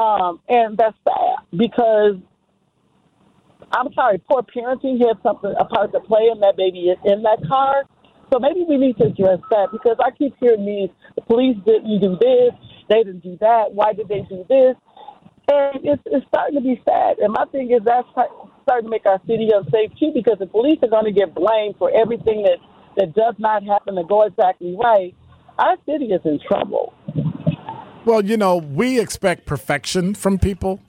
um, 0.00 0.40
and 0.48 0.76
that's 0.76 0.96
sad 1.04 1.46
because 1.56 2.16
I'm 3.72 3.92
sorry, 3.92 4.18
poor 4.30 4.42
parenting 4.42 4.98
had 4.98 5.16
something 5.22 5.52
a 5.58 5.64
part 5.64 5.92
to 5.92 6.00
play 6.00 6.30
in 6.32 6.40
that 6.40 6.56
baby 6.56 6.88
is 6.88 6.98
in 7.04 7.22
that 7.22 7.38
car. 7.48 7.84
So 8.32 8.38
maybe 8.38 8.64
we 8.68 8.76
need 8.76 8.96
to 8.98 9.04
address 9.04 9.40
that 9.50 9.68
because 9.72 9.96
I 10.04 10.10
keep 10.10 10.34
hearing 10.38 10.66
these 10.66 10.90
the 11.16 11.22
police 11.22 11.56
didn't 11.66 12.00
do 12.00 12.16
this, 12.20 12.52
they 12.88 13.02
didn't 13.02 13.22
do 13.22 13.36
that. 13.40 13.72
Why 13.72 13.92
did 13.92 14.08
they 14.08 14.20
do 14.28 14.44
this? 14.48 14.76
And 15.50 15.80
it's, 15.82 16.02
it's 16.06 16.26
starting 16.28 16.56
to 16.56 16.60
be 16.60 16.80
sad. 16.84 17.18
And 17.18 17.32
my 17.32 17.44
thing 17.46 17.70
is 17.70 17.80
that's 17.84 18.06
starting 18.68 18.84
to 18.84 18.90
make 18.90 19.06
our 19.06 19.18
city 19.26 19.48
unsafe 19.54 19.90
too 19.98 20.12
because 20.12 20.36
the 20.38 20.46
police 20.46 20.78
are 20.82 20.88
going 20.88 21.06
to 21.06 21.12
get 21.12 21.34
blamed 21.34 21.74
for 21.78 21.90
everything 21.96 22.42
that 22.42 22.58
that 22.98 23.14
does 23.14 23.34
not 23.38 23.62
happen 23.64 23.94
to 23.94 24.04
go 24.04 24.22
exactly 24.22 24.76
right. 24.78 25.14
Our 25.58 25.76
city 25.86 26.06
is 26.06 26.20
in 26.24 26.38
trouble. 26.46 26.92
Well, 28.04 28.24
you 28.24 28.36
know, 28.36 28.56
we 28.56 29.00
expect 29.00 29.46
perfection 29.46 30.14
from 30.14 30.38
people, 30.38 30.80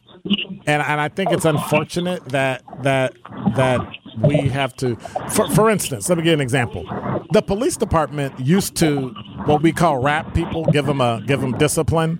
and 0.65 0.81
and 0.81 0.99
I 0.99 1.07
think 1.07 1.31
it's 1.31 1.45
unfortunate 1.45 2.25
that 2.29 2.63
that 2.83 3.13
that 3.55 3.87
we 4.21 4.49
have 4.49 4.75
to. 4.77 4.97
For, 5.29 5.49
for 5.51 5.69
instance, 5.69 6.09
let 6.09 6.17
me 6.17 6.23
give 6.23 6.33
an 6.33 6.41
example. 6.41 6.83
The 7.31 7.41
police 7.41 7.77
department 7.77 8.39
used 8.39 8.75
to 8.77 9.09
what 9.45 9.61
we 9.61 9.71
call 9.71 9.99
rap 9.99 10.33
people, 10.33 10.65
give 10.65 10.85
them 10.85 10.99
a 10.99 11.21
give 11.25 11.39
them 11.39 11.57
discipline 11.57 12.17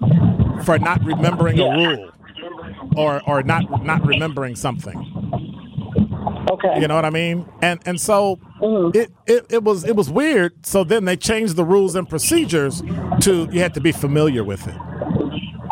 for 0.64 0.80
not 0.80 1.03
remembering 1.03 1.60
a 1.60 1.66
rule 1.66 2.12
or 2.95 3.22
or 3.28 3.43
not 3.43 3.84
not 3.84 4.05
remembering 4.05 4.55
something. 4.55 5.49
Okay. 6.50 6.82
You 6.82 6.88
know 6.88 6.96
what 6.96 7.06
I 7.06 7.10
mean? 7.10 7.48
And 7.62 7.80
and 7.86 8.00
so 8.00 8.40
mm-hmm. 8.62 8.98
it, 8.98 9.12
it 9.28 9.46
it 9.50 9.64
was 9.64 9.84
it 9.84 9.96
was 9.96 10.10
weird. 10.10 10.66
So 10.66 10.84
then 10.84 11.06
they 11.06 11.18
changed 11.18 11.56
the 11.56 11.66
rules 11.66 11.96
and 11.96 12.08
procedures 12.08 12.82
to 13.22 13.48
you 13.52 13.60
had 13.60 13.74
to 13.74 13.82
be 13.82 13.92
familiar 13.92 14.44
with 14.44 14.68
it, 14.68 14.78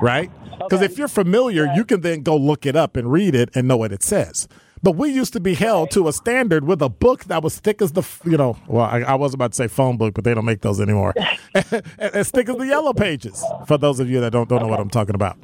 right? 0.02 0.32
Because 0.60 0.82
if 0.82 0.98
you're 0.98 1.08
familiar, 1.08 1.72
you 1.76 1.86
can 1.86 2.02
then 2.02 2.22
go 2.22 2.36
look 2.36 2.66
it 2.66 2.76
up 2.76 2.98
and 2.98 3.12
read 3.12 3.36
it 3.36 3.50
and 3.56 3.68
know 3.68 3.78
what 3.78 3.92
it 3.92 4.04
says. 4.04 4.48
But 4.88 4.96
we 4.96 5.10
used 5.10 5.34
to 5.34 5.42
be 5.42 5.54
held 5.54 5.92
to 5.92 6.08
a 6.08 6.14
standard 6.14 6.64
with 6.64 6.82
a 6.82 6.88
book 6.88 7.26
that 7.26 7.44
was 7.44 7.60
thick 7.60 7.82
as 7.82 7.92
the, 7.92 8.08
you 8.24 8.38
know, 8.38 8.56
well, 8.68 8.86
I, 8.86 9.00
I 9.02 9.16
was 9.16 9.34
about 9.34 9.52
to 9.52 9.56
say 9.58 9.68
phone 9.68 9.98
book, 9.98 10.14
but 10.14 10.24
they 10.24 10.34
don't 10.34 10.46
make 10.46 10.62
those 10.62 10.80
anymore. 10.80 11.14
as 11.98 12.32
thick 12.32 12.48
as 12.48 12.56
the 12.56 12.66
yellow 12.66 12.94
pages, 12.94 13.44
for 13.66 13.78
those 13.78 14.00
of 14.00 14.10
you 14.10 14.22
that 14.22 14.32
don't, 14.32 14.48
don't 14.48 14.62
know 14.62 14.70
what 14.70 14.80
I'm 14.80 14.90
talking 14.90 15.14
about. 15.14 15.38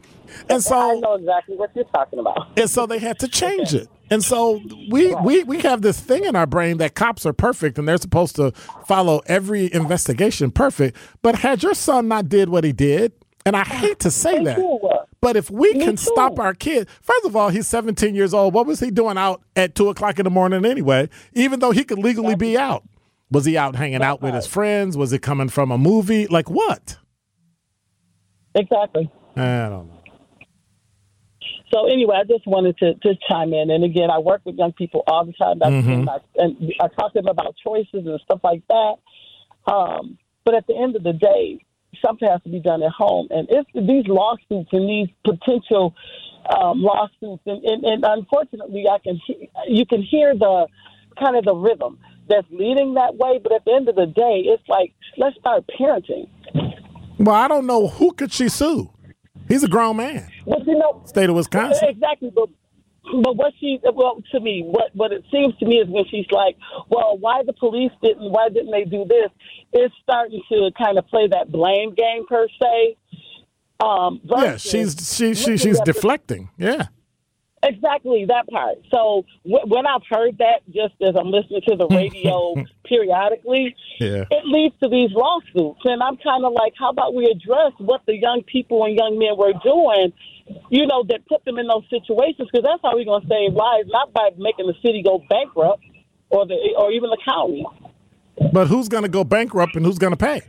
And 0.50 0.64
so 0.64 0.78
I 0.78 0.94
know 0.94 1.16
exactly 1.16 1.58
what 1.58 1.72
you're 1.76 1.84
talking 1.84 2.20
about. 2.20 2.58
and 2.58 2.70
so 2.70 2.86
they 2.86 3.00
had 3.00 3.20
to 3.20 3.28
change 3.42 3.74
it. 3.74 3.90
And 4.10 4.24
so 4.24 4.62
we, 4.90 5.14
we 5.16 5.44
we 5.44 5.60
have 5.60 5.82
this 5.82 6.00
thing 6.00 6.24
in 6.24 6.38
our 6.38 6.48
brain 6.48 6.78
that 6.78 6.96
cops 6.96 7.26
are 7.26 7.34
perfect 7.34 7.78
and 7.78 7.86
they're 7.86 7.98
supposed 7.98 8.38
to 8.38 8.54
follow 8.88 9.24
every 9.26 9.74
investigation 9.74 10.52
perfect. 10.52 10.96
But 11.22 11.40
had 11.40 11.64
your 11.64 11.74
son 11.74 12.08
not 12.08 12.30
did 12.30 12.48
what 12.48 12.64
he 12.64 12.72
did, 12.72 13.12
and 13.46 13.58
I 13.58 13.66
hate 13.66 14.00
to 14.00 14.10
say 14.10 14.42
that. 14.46 14.58
But 15.24 15.38
if 15.38 15.50
we 15.50 15.72
Me 15.72 15.80
can 15.80 15.96
too. 15.96 16.12
stop 16.12 16.38
our 16.38 16.54
kid, 16.54 16.90
first 17.02 17.26
of 17.26 17.34
all, 17.34 17.48
he's 17.48 17.66
17 17.66 18.14
years 18.14 18.34
old. 18.34 18.54
What 18.54 18.68
was 18.68 18.82
he 18.82 18.92
doing 18.92 19.18
out 19.18 19.42
at 19.56 19.74
two 19.74 19.88
o'clock 19.88 20.20
in 20.20 20.26
the 20.26 20.30
morning 20.30 20.66
anyway? 20.66 21.10
Even 21.34 21.62
though 21.62 21.72
he 21.72 21.86
could 21.86 21.98
legally 21.98 22.36
be 22.36 22.58
out, 22.58 22.84
was 23.32 23.46
he 23.46 23.58
out 23.58 23.76
hanging 23.78 24.04
out 24.04 24.22
with 24.22 24.34
his 24.34 24.46
friends? 24.46 24.98
Was 24.98 25.14
it 25.14 25.20
coming 25.20 25.48
from 25.48 25.72
a 25.72 25.78
movie? 25.78 26.28
Like 26.28 26.50
what? 26.50 26.98
Exactly. 28.54 29.10
I 29.38 29.70
don't 29.70 29.88
know. 29.88 30.00
So 31.74 31.88
anyway, 31.88 32.18
I 32.20 32.24
just 32.26 32.46
wanted 32.46 32.78
to, 32.80 32.94
to 32.96 33.16
chime 33.28 33.54
in. 33.54 33.72
And 33.72 33.84
again, 33.84 34.12
I 34.12 34.20
work 34.20 34.42
with 34.44 34.58
young 34.58 34.74
people 34.74 35.04
all 35.08 35.26
the 35.26 35.34
time. 35.34 35.58
That's 35.60 35.72
and, 35.72 36.10
I, 36.10 36.18
and 36.36 36.74
I 36.82 36.88
talk 36.90 37.14
to 37.14 37.22
them 37.22 37.28
about 37.28 37.56
choices 37.66 38.06
and 38.06 38.20
stuff 38.26 38.42
like 38.44 38.62
that. 38.68 38.96
Um, 39.72 40.18
but 40.44 40.54
at 40.54 40.68
the 40.68 40.76
end 40.76 40.98
of 40.98 41.04
the 41.04 41.14
day, 41.14 41.66
something 42.06 42.28
has 42.30 42.42
to 42.44 42.50
be 42.50 42.60
done 42.60 42.84
at 42.84 42.92
home. 42.92 43.28
And 43.30 43.48
if 43.50 43.66
these 43.74 44.08
lawsuits 44.08 44.70
and 44.72 44.88
these 44.90 45.10
potential 45.26 45.94
um, 46.50 46.82
lawsuits, 46.82 47.44
and, 47.46 47.64
and, 47.64 47.84
and 47.84 48.06
unfortunately, 48.06 48.86
I 48.90 49.00
can 49.00 49.20
he- 49.26 49.50
you 49.68 49.86
can 49.86 50.02
hear 50.02 50.34
the 50.34 50.68
kind 51.20 51.36
of 51.38 51.46
the 51.46 51.56
rhythm 51.56 52.00
that's 52.28 52.48
leading 52.52 52.96
that 52.96 53.16
way. 53.16 53.40
But 53.42 53.54
at 53.54 53.66
the 53.66 53.74
end 53.74 53.90
of 53.90 53.96
the 53.96 54.08
day, 54.08 54.44
it's 54.46 54.68
like 54.68 54.94
let's 55.18 55.38
start 55.38 55.64
parenting. 55.80 56.28
Well, 57.20 57.36
I 57.36 57.48
don't 57.48 57.66
know 57.66 57.88
who 57.88 58.12
could 58.14 58.32
she 58.32 58.50
sue. 58.50 58.90
He's 59.48 59.64
a 59.64 59.68
grown 59.68 59.98
man. 59.98 60.30
But 60.46 60.66
you 60.66 60.78
know, 60.78 61.04
State 61.06 61.30
of 61.30 61.36
Wisconsin. 61.36 61.90
Exactly, 61.90 62.32
but 62.34 62.50
but 63.22 63.36
what 63.36 63.54
she 63.60 63.80
well 63.94 64.22
to 64.32 64.40
me, 64.40 64.64
what 64.66 64.96
what 64.96 65.12
it 65.12 65.24
seems 65.32 65.56
to 65.58 65.66
me 65.66 65.78
is 65.78 65.88
when 65.90 66.06
she's 66.10 66.26
like, 66.32 66.56
well, 66.90 67.18
why 67.18 67.44
the 67.44 67.54
police 67.54 67.92
didn't, 68.02 68.32
why 68.32 68.50
didn't 68.50 68.72
they 68.72 68.86
do 68.86 69.06
this? 69.06 69.30
It's 69.74 69.94
starting 70.04 70.42
to 70.50 70.72
kind 70.78 70.98
of 70.98 71.06
play 71.08 71.28
that 71.28 71.52
blame 71.52 71.94
game 71.96 72.26
per 72.28 72.48
se. 72.62 72.98
Um, 73.80 74.22
Yeah, 74.24 74.58
she's 74.58 74.96
she, 75.16 75.34
she 75.36 75.58
she's 75.58 75.78
the- 75.80 75.84
deflecting. 75.86 76.50
Yeah. 76.58 76.88
Exactly 77.66 78.26
that 78.28 78.46
part. 78.50 78.76
So 78.94 79.26
w- 79.46 79.66
when 79.68 79.88
I've 79.88 80.02
heard 80.10 80.38
that, 80.40 80.64
just 80.70 80.96
as 81.02 81.16
I'm 81.16 81.32
listening 81.32 81.62
to 81.70 81.78
the 81.78 81.88
radio 81.88 82.56
periodically, 82.86 83.74
Yeah. 84.02 84.26
it 84.30 84.44
leads 84.46 84.76
to 84.84 84.90
these 84.90 85.12
lawsuits. 85.14 85.80
And 85.86 86.04
I'm 86.04 86.18
kind 86.18 86.44
of 86.44 86.52
like, 86.52 86.74
how 86.78 86.90
about 86.90 87.14
we 87.14 87.24
address 87.26 87.72
what 87.78 88.02
the 88.06 88.18
young 88.18 88.44
people 88.44 88.84
and 88.84 88.98
young 88.98 89.18
men 89.18 89.38
were 89.38 89.54
doing, 89.64 90.12
you 90.70 90.86
know, 90.88 91.04
that 91.10 91.26
put 91.28 91.44
them 91.46 91.58
in 91.58 91.68
those 91.68 91.84
situations? 91.90 92.50
Because 92.52 92.64
that's 92.64 92.82
how 92.84 92.96
we're 92.96 93.06
going 93.06 93.22
to 93.22 93.28
save 93.28 93.54
lives, 93.54 93.90
not 93.92 94.14
by 94.14 94.30
making 94.38 94.68
the 94.68 94.74
city 94.86 95.02
go 95.04 95.24
bankrupt 95.30 95.84
or 96.30 96.46
the 96.46 96.56
or 96.78 96.92
even 96.92 97.10
the 97.10 97.18
county. 97.26 97.66
But 98.52 98.68
who's 98.68 98.90
going 98.90 99.04
to 99.04 99.10
go 99.10 99.24
bankrupt 99.24 99.76
and 99.76 99.86
who's 99.86 100.00
going 100.00 100.14
to 100.14 100.18
pay? 100.18 100.42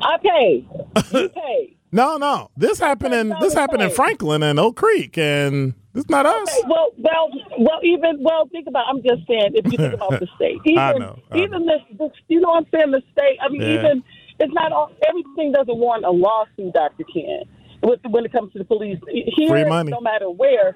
I 0.00 0.16
pay, 0.22 0.66
you 1.20 1.28
pay. 1.28 1.76
No, 1.94 2.16
no. 2.16 2.50
This 2.56 2.78
happened 2.78 3.12
in 3.14 3.34
this 3.40 3.52
happened 3.52 3.82
in 3.82 3.90
Franklin 3.90 4.42
and 4.42 4.58
Oak 4.58 4.76
Creek, 4.76 5.18
and 5.18 5.74
it's 5.94 6.08
not 6.08 6.24
us. 6.24 6.48
Well, 6.66 6.88
well, 6.96 7.28
well. 7.58 7.80
Even 7.82 8.22
well, 8.22 8.48
think 8.50 8.66
about. 8.66 8.86
I'm 8.88 9.02
just 9.02 9.26
saying. 9.28 9.52
If 9.54 9.70
you 9.70 9.76
think 9.76 9.94
about 9.94 10.18
the 10.18 10.26
state, 10.36 10.58
even 10.64 10.78
I 10.78 10.92
know, 10.94 11.18
I 11.30 11.38
even 11.38 11.66
this, 11.66 11.82
this, 11.98 12.10
you 12.28 12.40
know, 12.40 12.48
what 12.48 12.64
I'm 12.64 12.66
saying 12.72 12.90
the 12.92 13.02
state. 13.12 13.36
I 13.42 13.50
mean, 13.50 13.60
Yeah. 13.60 13.74
even 13.80 14.02
it's 14.38 14.54
not 14.54 14.72
all. 14.72 14.90
Everything 15.06 15.52
doesn't 15.52 15.76
warrant 15.76 16.06
a 16.06 16.10
lawsuit, 16.10 16.72
Doctor 16.72 17.04
Ken. 17.12 17.42
With, 17.82 18.00
when 18.08 18.24
it 18.24 18.32
comes 18.32 18.52
to 18.52 18.58
the 18.58 18.64
police, 18.64 18.98
here, 19.08 19.48
Free 19.48 19.64
money. 19.64 19.90
no 19.90 20.00
matter 20.00 20.30
where, 20.30 20.74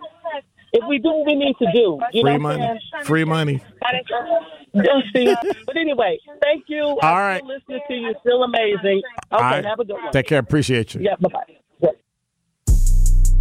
if 0.72 0.82
we 0.88 0.98
do 0.98 1.08
what 1.12 1.26
we 1.26 1.34
need 1.36 1.54
to 1.60 1.66
do, 1.72 2.00
you 2.12 2.22
Free 2.22 2.32
know 2.32 2.38
money. 2.38 2.60
what 2.60 2.70
I'm 2.70 2.78
saying? 2.92 3.04
Free 3.04 3.24
money. 3.24 3.62
But 3.80 3.94
uh, 4.12 5.72
anyway, 5.76 6.18
thank 6.42 6.64
you. 6.68 6.82
All 6.82 6.98
I'm 7.02 7.16
right. 7.16 7.42
still 7.42 7.54
listening 7.54 7.80
to 7.88 7.94
you. 7.94 8.14
Still 8.20 8.42
amazing. 8.42 9.02
Okay, 9.32 9.32
All 9.32 9.40
right. 9.40 9.64
have 9.64 9.78
a 9.80 9.84
good 9.84 9.94
one. 9.94 10.12
Take 10.12 10.26
care. 10.26 10.38
Appreciate 10.40 10.94
you. 10.94 11.00
Yeah, 11.02 11.14
bye 11.20 11.28
bye. 11.32 11.56
Yeah. 11.80 11.90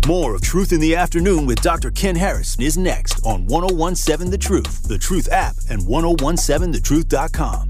More 0.08 0.36
of 0.36 0.42
Truth 0.44 0.72
in 0.72 0.80
the 0.80 0.96
Afternoon 0.96 1.48
with 1.48 1.62
Dr. 1.62 1.90
Ken 1.90 2.16
Harris 2.16 2.58
is 2.60 2.78
next 2.78 3.26
on 3.26 3.48
1017 3.48 4.30
The 4.30 4.38
Truth, 4.38 4.84
The 4.88 5.00
Truth 5.00 5.28
app, 5.32 5.56
and 5.70 5.82
1017thetruth.com. 5.82 7.70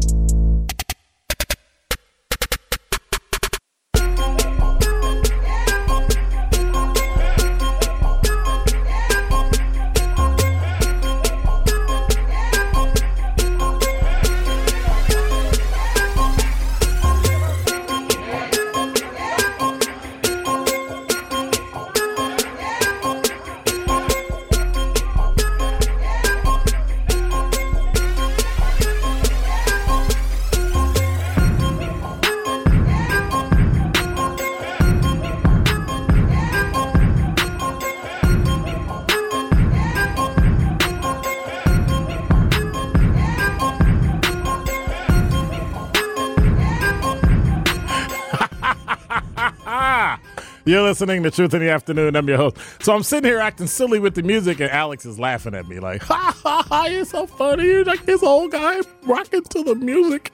You're 50.71 50.83
listening 50.83 51.21
to 51.23 51.31
Truth 51.31 51.53
in 51.53 51.59
the 51.59 51.69
Afternoon. 51.69 52.15
I'm 52.15 52.29
your 52.29 52.37
host. 52.37 52.55
So 52.81 52.95
I'm 52.95 53.03
sitting 53.03 53.29
here 53.29 53.39
acting 53.39 53.67
silly 53.67 53.99
with 53.99 54.15
the 54.15 54.23
music, 54.23 54.61
and 54.61 54.71
Alex 54.71 55.05
is 55.05 55.19
laughing 55.19 55.53
at 55.53 55.67
me 55.67 55.81
like, 55.81 56.01
ha 56.03 56.33
ha 56.41 56.65
ha, 56.65 56.85
you're 56.85 57.03
so 57.03 57.27
funny. 57.27 57.65
You're 57.65 57.83
like 57.83 58.05
this 58.05 58.23
old 58.23 58.53
guy 58.53 58.79
rocking 59.03 59.43
to 59.43 59.63
the 59.63 59.75
music. 59.75 60.31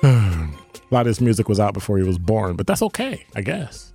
A 0.04 0.48
lot 0.92 1.00
of 1.00 1.06
this 1.06 1.20
music 1.20 1.48
was 1.48 1.58
out 1.58 1.74
before 1.74 1.98
he 1.98 2.04
was 2.04 2.18
born, 2.18 2.54
but 2.54 2.68
that's 2.68 2.80
okay, 2.82 3.26
I 3.34 3.40
guess. 3.40 3.92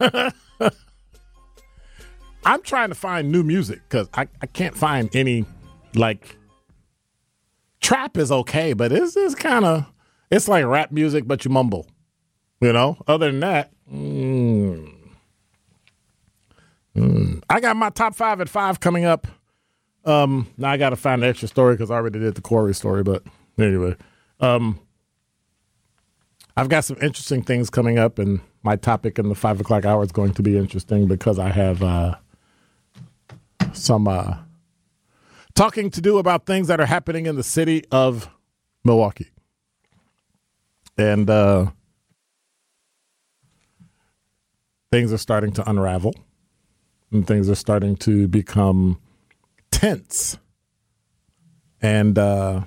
I'm 2.46 2.62
trying 2.62 2.88
to 2.88 2.94
find 2.94 3.30
new 3.30 3.42
music 3.42 3.82
because 3.90 4.08
I, 4.14 4.26
I 4.40 4.46
can't 4.46 4.74
find 4.74 5.14
any, 5.14 5.44
like, 5.94 6.38
trap 7.82 8.16
is 8.16 8.32
okay, 8.32 8.72
but 8.72 8.90
it's 8.90 9.12
just 9.12 9.36
kind 9.36 9.66
of, 9.66 9.84
it's 10.30 10.48
like 10.48 10.64
rap 10.64 10.92
music, 10.92 11.28
but 11.28 11.44
you 11.44 11.50
mumble. 11.50 11.86
You 12.60 12.74
know, 12.74 12.98
other 13.06 13.30
than 13.30 13.40
that, 13.40 13.70
mm, 13.90 14.92
mm. 16.94 17.42
I 17.48 17.60
got 17.60 17.74
my 17.76 17.88
top 17.88 18.14
five 18.14 18.40
at 18.42 18.50
five 18.50 18.80
coming 18.80 19.06
up. 19.06 19.26
Um, 20.04 20.46
now 20.58 20.70
I 20.70 20.76
got 20.76 20.90
to 20.90 20.96
find 20.96 21.22
the 21.22 21.26
extra 21.26 21.48
story 21.48 21.74
because 21.74 21.90
I 21.90 21.94
already 21.94 22.18
did 22.18 22.34
the 22.34 22.42
Corey 22.42 22.74
story. 22.74 23.02
But 23.02 23.22
anyway, 23.58 23.96
um, 24.40 24.78
I've 26.54 26.68
got 26.68 26.84
some 26.84 26.98
interesting 27.00 27.42
things 27.42 27.70
coming 27.70 27.98
up, 27.98 28.18
and 28.18 28.40
my 28.62 28.76
topic 28.76 29.18
in 29.18 29.30
the 29.30 29.34
five 29.34 29.58
o'clock 29.58 29.86
hour 29.86 30.04
is 30.04 30.12
going 30.12 30.34
to 30.34 30.42
be 30.42 30.58
interesting 30.58 31.06
because 31.06 31.38
I 31.38 31.48
have 31.48 31.82
uh, 31.82 32.16
some 33.72 34.06
uh, 34.06 34.36
talking 35.54 35.90
to 35.90 36.00
do 36.02 36.18
about 36.18 36.44
things 36.44 36.68
that 36.68 36.78
are 36.78 36.86
happening 36.86 37.24
in 37.24 37.36
the 37.36 37.42
city 37.42 37.84
of 37.90 38.28
Milwaukee. 38.84 39.30
And 40.98 41.30
uh, 41.30 41.70
things 44.90 45.12
are 45.12 45.18
starting 45.18 45.52
to 45.52 45.70
unravel 45.70 46.14
and 47.12 47.26
things 47.26 47.48
are 47.48 47.54
starting 47.54 47.96
to 47.96 48.28
become 48.28 49.00
tense. 49.70 50.38
And 51.80 52.18
uh, 52.18 52.62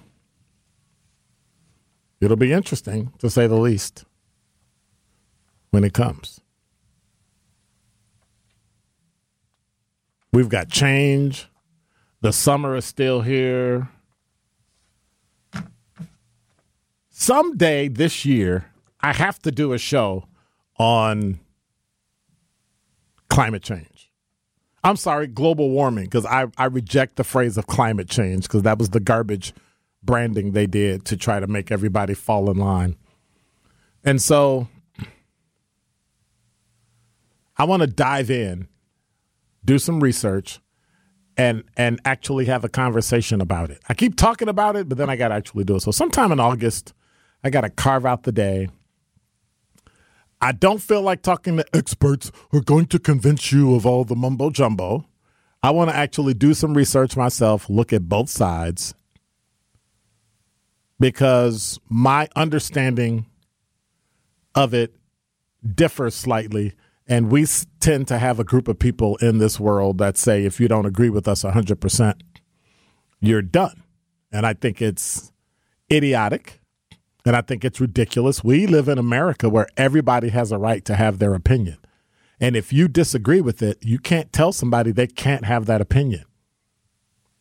it'll 2.19 2.37
be 2.37 2.51
interesting, 2.51 3.13
to 3.19 3.29
say 3.29 3.47
the 3.47 3.55
least, 3.55 4.05
when 5.71 5.83
it 5.83 5.93
comes. 5.93 6.39
We've 10.31 10.49
got 10.49 10.69
change. 10.69 11.47
The 12.21 12.33
summer 12.33 12.75
is 12.75 12.85
still 12.85 13.21
here. 13.21 13.89
Someday 17.09 17.87
this 17.87 18.25
year, 18.25 18.65
I 19.01 19.13
have 19.13 19.39
to 19.43 19.51
do 19.51 19.73
a 19.73 19.77
show 19.77 20.27
on 20.79 21.39
climate 23.33 23.63
change. 23.63 24.11
I'm 24.83 24.97
sorry, 24.97 25.27
global 25.27 25.69
warming, 25.69 26.05
because 26.05 26.25
I, 26.25 26.47
I 26.57 26.65
reject 26.65 27.15
the 27.15 27.23
phrase 27.23 27.57
of 27.57 27.67
climate 27.67 28.09
change 28.09 28.43
because 28.43 28.63
that 28.63 28.77
was 28.77 28.89
the 28.89 28.99
garbage 28.99 29.53
branding 30.03 30.51
they 30.51 30.67
did 30.67 31.05
to 31.05 31.17
try 31.17 31.39
to 31.39 31.47
make 31.47 31.71
everybody 31.71 32.13
fall 32.13 32.51
in 32.51 32.57
line. 32.57 32.97
And 34.03 34.21
so 34.21 34.67
I 37.57 37.63
want 37.63 37.81
to 37.81 37.87
dive 37.87 38.29
in, 38.29 38.67
do 39.63 39.79
some 39.79 40.01
research, 40.01 40.59
and 41.37 41.63
and 41.77 41.99
actually 42.05 42.45
have 42.45 42.63
a 42.63 42.69
conversation 42.69 43.41
about 43.41 43.71
it. 43.71 43.79
I 43.87 43.93
keep 43.93 44.17
talking 44.17 44.49
about 44.49 44.75
it, 44.75 44.89
but 44.89 44.97
then 44.97 45.09
I 45.09 45.15
got 45.15 45.29
to 45.29 45.35
actually 45.35 45.63
do 45.63 45.77
it. 45.77 45.81
So 45.81 45.91
sometime 45.91 46.31
in 46.31 46.39
August, 46.39 46.93
I 47.43 47.49
got 47.49 47.61
to 47.61 47.69
carve 47.69 48.05
out 48.05 48.23
the 48.23 48.31
day 48.31 48.67
I 50.43 50.51
don't 50.51 50.81
feel 50.81 51.01
like 51.01 51.21
talking 51.21 51.55
to 51.55 51.65
experts 51.73 52.29
who 52.51 52.57
are 52.57 52.63
going 52.63 52.87
to 52.87 52.99
convince 52.99 53.53
you 53.53 53.75
of 53.75 53.85
all 53.85 54.03
the 54.03 54.13
mumbo 54.13 54.49
jumbo. 54.49 55.05
I 55.63 55.71
want 55.71 55.89
to 55.89 55.95
actually 55.95 56.33
do 56.33 56.53
some 56.53 56.73
research 56.73 57.15
myself, 57.15 57.69
look 57.69 57.93
at 57.93 58.09
both 58.09 58.29
sides, 58.29 58.93
because 60.99 61.79
my 61.87 62.27
understanding 62.35 63.25
of 64.53 64.73
it 64.73 64.93
differs 65.63 66.13
slightly. 66.13 66.73
And 67.07 67.31
we 67.31 67.45
tend 67.79 68.09
to 68.09 68.17
have 68.17 68.37
a 68.37 68.43
group 68.43 68.67
of 68.67 68.77
people 68.77 69.15
in 69.17 69.37
this 69.37 69.61
world 69.61 69.97
that 69.99 70.17
say, 70.17 70.43
if 70.43 70.59
you 70.59 70.67
don't 70.67 70.85
agree 70.85 71.09
with 71.09 71.25
us 71.25 71.43
100%, 71.43 72.19
you're 73.21 73.41
done. 73.41 73.83
And 74.29 74.45
I 74.45 74.53
think 74.53 74.81
it's 74.81 75.31
idiotic. 75.89 76.59
And 77.25 77.35
I 77.35 77.41
think 77.41 77.63
it's 77.63 77.79
ridiculous. 77.79 78.43
We 78.43 78.67
live 78.67 78.87
in 78.87 78.97
America 78.97 79.49
where 79.49 79.67
everybody 79.77 80.29
has 80.29 80.51
a 80.51 80.57
right 80.57 80.83
to 80.85 80.95
have 80.95 81.19
their 81.19 81.33
opinion. 81.33 81.77
And 82.39 82.55
if 82.55 82.73
you 82.73 82.87
disagree 82.87 83.39
with 83.39 83.61
it, 83.61 83.77
you 83.81 83.97
can't 83.97 84.33
tell 84.33 84.51
somebody 84.51 84.91
they 84.91 85.07
can't 85.07 85.45
have 85.45 85.65
that 85.67 85.79
opinion, 85.79 86.25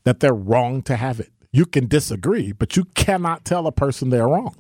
that 0.05 0.21
they're 0.21 0.35
wrong 0.35 0.83
to 0.83 0.97
have 0.97 1.19
it. 1.19 1.33
You 1.51 1.67
can 1.67 1.89
disagree, 1.89 2.53
but 2.53 2.77
you 2.77 2.85
cannot 2.95 3.45
tell 3.45 3.67
a 3.67 3.73
person 3.73 4.11
they're 4.11 4.29
wrong. 4.29 4.55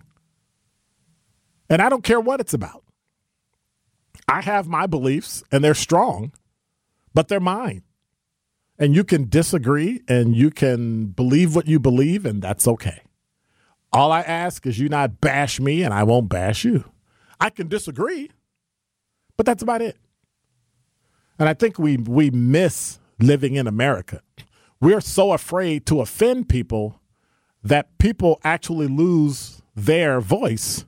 And 1.71 1.81
I 1.81 1.89
don't 1.89 2.05
care 2.05 2.21
what 2.21 2.41
it's 2.41 2.55
about. 2.55 2.85
I 4.29 4.41
have 4.41 4.67
my 4.67 4.87
beliefs 4.87 5.43
and 5.53 5.63
they're 5.63 5.75
strong, 5.75 6.33
but 7.15 7.29
they're 7.29 7.41
mine. 7.41 7.83
And 8.79 8.95
you 8.95 9.05
can 9.05 9.29
disagree 9.29 10.03
and 10.09 10.35
you 10.35 10.51
can 10.51 11.07
believe 11.07 11.55
what 11.55 11.69
you 11.69 11.79
believe, 11.79 12.27
and 12.27 12.43
that's 12.43 12.67
okay. 12.67 13.03
All 13.93 14.11
I 14.11 14.21
ask 14.21 14.67
is 14.67 14.79
you 14.79 14.89
not 14.89 15.21
bash 15.21 15.61
me 15.61 15.83
and 15.83 15.93
I 15.93 16.03
won't 16.03 16.29
bash 16.29 16.65
you. 16.65 16.85
I 17.41 17.51
can 17.51 17.69
disagree, 17.69 18.31
but 19.37 19.45
that's 19.45 19.63
about 19.63 19.83
it. 19.83 19.97
And 21.39 21.49
I 21.49 21.55
think 21.55 21.79
we 21.79 21.97
we 21.97 22.31
miss 22.31 22.99
living 23.19 23.57
in 23.57 23.67
America. 23.67 24.21
We're 24.81 25.01
so 25.01 25.33
afraid 25.33 25.87
to 25.87 26.01
offend 26.01 26.49
people 26.49 27.01
that 27.63 27.99
people 27.99 28.41
actually 28.43 28.89
lose 28.89 29.63
their 29.75 30.21
voice 30.21 30.85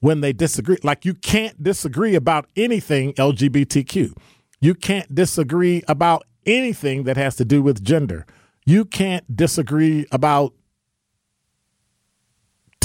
when 0.00 0.20
they 0.20 0.32
disagree. 0.32 0.78
Like 0.82 1.04
you 1.04 1.14
can't 1.14 1.62
disagree 1.62 2.14
about 2.14 2.48
anything 2.56 3.12
LGBTQ. 3.14 4.16
You 4.60 4.74
can't 4.74 5.14
disagree 5.14 5.82
about 5.86 6.24
anything 6.46 7.04
that 7.04 7.16
has 7.16 7.36
to 7.36 7.44
do 7.44 7.62
with 7.62 7.82
gender. 7.82 8.26
You 8.66 8.84
can't 8.84 9.36
disagree 9.36 10.06
about 10.10 10.54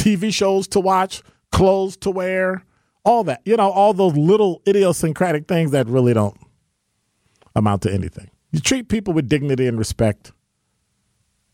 TV 0.04 0.34
shows 0.34 0.68
to 0.68 0.82
watch, 0.82 1.24
clothes 1.54 1.95
to 1.97 2.12
wear, 2.12 2.66
all 3.06 3.24
that. 3.24 3.41
You 3.45 3.56
know, 3.56 3.72
all 3.72 3.93
those 3.93 4.18
little 4.18 4.62
idiosyncratic 4.68 5.47
things 5.47 5.72
that 5.72 5.88
really 5.88 6.14
don't 6.14 6.38
amount 7.56 7.84
to 7.84 7.93
anything. 7.93 8.30
You 8.51 8.60
treat 8.60 8.89
people 8.89 9.14
with 9.14 9.30
dignity 9.30 9.66
and 9.66 9.80
respect, 9.80 10.34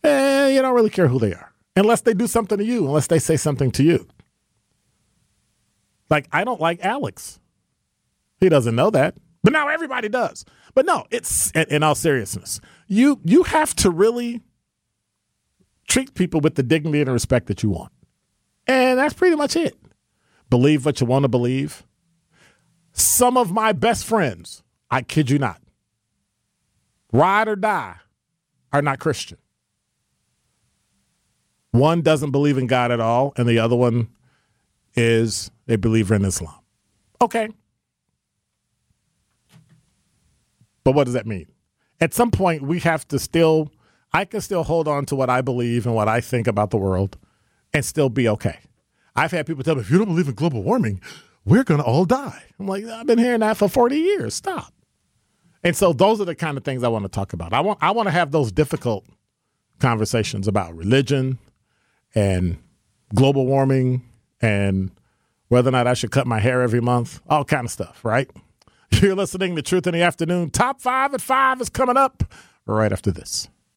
and 0.02 0.12
eh, 0.12 0.48
you 0.48 0.62
don't 0.62 0.74
really 0.74 0.90
care 0.90 1.06
who 1.06 1.20
they 1.20 1.32
are 1.32 1.52
unless 1.76 2.00
they 2.00 2.12
do 2.12 2.26
something 2.26 2.58
to 2.58 2.64
you, 2.64 2.86
unless 2.86 3.06
they 3.06 3.20
say 3.20 3.36
something 3.36 3.70
to 3.70 3.84
you. 3.84 4.08
Like, 6.10 6.26
I 6.32 6.42
don't 6.42 6.60
like 6.60 6.84
Alex. 6.84 7.38
He 8.40 8.48
doesn't 8.48 8.74
know 8.74 8.90
that, 8.90 9.14
but 9.44 9.52
now 9.52 9.68
everybody 9.68 10.08
does. 10.08 10.44
But 10.74 10.86
no, 10.86 11.04
it's 11.12 11.52
in 11.52 11.84
all 11.84 11.94
seriousness, 11.94 12.60
you 12.88 13.20
you 13.24 13.44
have 13.44 13.76
to 13.76 13.90
really 13.90 14.40
treat 15.86 16.14
people 16.14 16.40
with 16.40 16.56
the 16.56 16.64
dignity 16.64 17.00
and 17.00 17.12
respect 17.12 17.46
that 17.46 17.62
you 17.62 17.70
want. 17.70 17.92
And 18.66 18.98
that's 18.98 19.14
pretty 19.14 19.36
much 19.36 19.56
it. 19.56 19.76
Believe 20.48 20.84
what 20.84 21.00
you 21.00 21.06
want 21.06 21.22
to 21.24 21.28
believe. 21.28 21.84
Some 22.92 23.36
of 23.36 23.52
my 23.52 23.72
best 23.72 24.04
friends, 24.04 24.62
I 24.90 25.02
kid 25.02 25.30
you 25.30 25.38
not, 25.38 25.60
ride 27.12 27.48
or 27.48 27.56
die, 27.56 27.96
are 28.72 28.82
not 28.82 28.98
Christian. 28.98 29.38
One 31.70 32.02
doesn't 32.02 32.32
believe 32.32 32.58
in 32.58 32.66
God 32.66 32.90
at 32.90 33.00
all, 33.00 33.32
and 33.36 33.48
the 33.48 33.60
other 33.60 33.76
one 33.76 34.08
is 34.94 35.50
a 35.68 35.76
believer 35.76 36.14
in 36.14 36.24
Islam. 36.24 36.54
Okay. 37.22 37.48
But 40.82 40.94
what 40.94 41.04
does 41.04 41.14
that 41.14 41.26
mean? 41.26 41.46
At 42.00 42.12
some 42.14 42.30
point, 42.30 42.62
we 42.62 42.80
have 42.80 43.06
to 43.08 43.18
still, 43.18 43.70
I 44.12 44.24
can 44.24 44.40
still 44.40 44.64
hold 44.64 44.88
on 44.88 45.06
to 45.06 45.16
what 45.16 45.30
I 45.30 45.42
believe 45.42 45.86
and 45.86 45.94
what 45.94 46.08
I 46.08 46.20
think 46.20 46.46
about 46.46 46.70
the 46.70 46.78
world 46.78 47.16
and 47.72 47.84
still 47.84 48.08
be 48.08 48.28
okay. 48.28 48.58
I've 49.16 49.30
had 49.30 49.46
people 49.46 49.64
tell 49.64 49.74
me, 49.74 49.82
if 49.82 49.90
you 49.90 49.98
don't 49.98 50.08
believe 50.08 50.28
in 50.28 50.34
global 50.34 50.62
warming, 50.62 51.00
we're 51.44 51.64
going 51.64 51.80
to 51.80 51.86
all 51.86 52.04
die. 52.04 52.42
I'm 52.58 52.66
like, 52.66 52.84
I've 52.84 53.06
been 53.06 53.18
hearing 53.18 53.40
that 53.40 53.56
for 53.56 53.68
40 53.68 53.96
years. 53.96 54.34
Stop. 54.34 54.72
And 55.62 55.76
so 55.76 55.92
those 55.92 56.20
are 56.20 56.24
the 56.24 56.34
kind 56.34 56.56
of 56.56 56.64
things 56.64 56.82
I 56.82 56.88
want 56.88 57.04
to 57.04 57.08
talk 57.08 57.32
about. 57.32 57.52
I 57.52 57.60
want 57.60 57.78
I 57.82 57.90
want 57.90 58.06
to 58.06 58.12
have 58.12 58.30
those 58.30 58.50
difficult 58.50 59.04
conversations 59.78 60.48
about 60.48 60.74
religion 60.74 61.38
and 62.14 62.58
global 63.14 63.46
warming 63.46 64.02
and 64.40 64.90
whether 65.48 65.68
or 65.68 65.72
not 65.72 65.86
I 65.86 65.94
should 65.94 66.10
cut 66.10 66.26
my 66.26 66.38
hair 66.38 66.62
every 66.62 66.80
month, 66.80 67.20
all 67.28 67.44
kind 67.44 67.64
of 67.64 67.70
stuff, 67.70 68.04
right? 68.04 68.30
You're 68.90 69.14
listening 69.14 69.56
to 69.56 69.62
Truth 69.62 69.86
in 69.86 69.94
the 69.94 70.02
Afternoon. 70.02 70.50
Top 70.50 70.80
5 70.80 71.14
at 71.14 71.20
5 71.20 71.60
is 71.60 71.68
coming 71.68 71.96
up 71.96 72.24
right 72.66 72.92
after 72.92 73.10
this. 73.10 73.48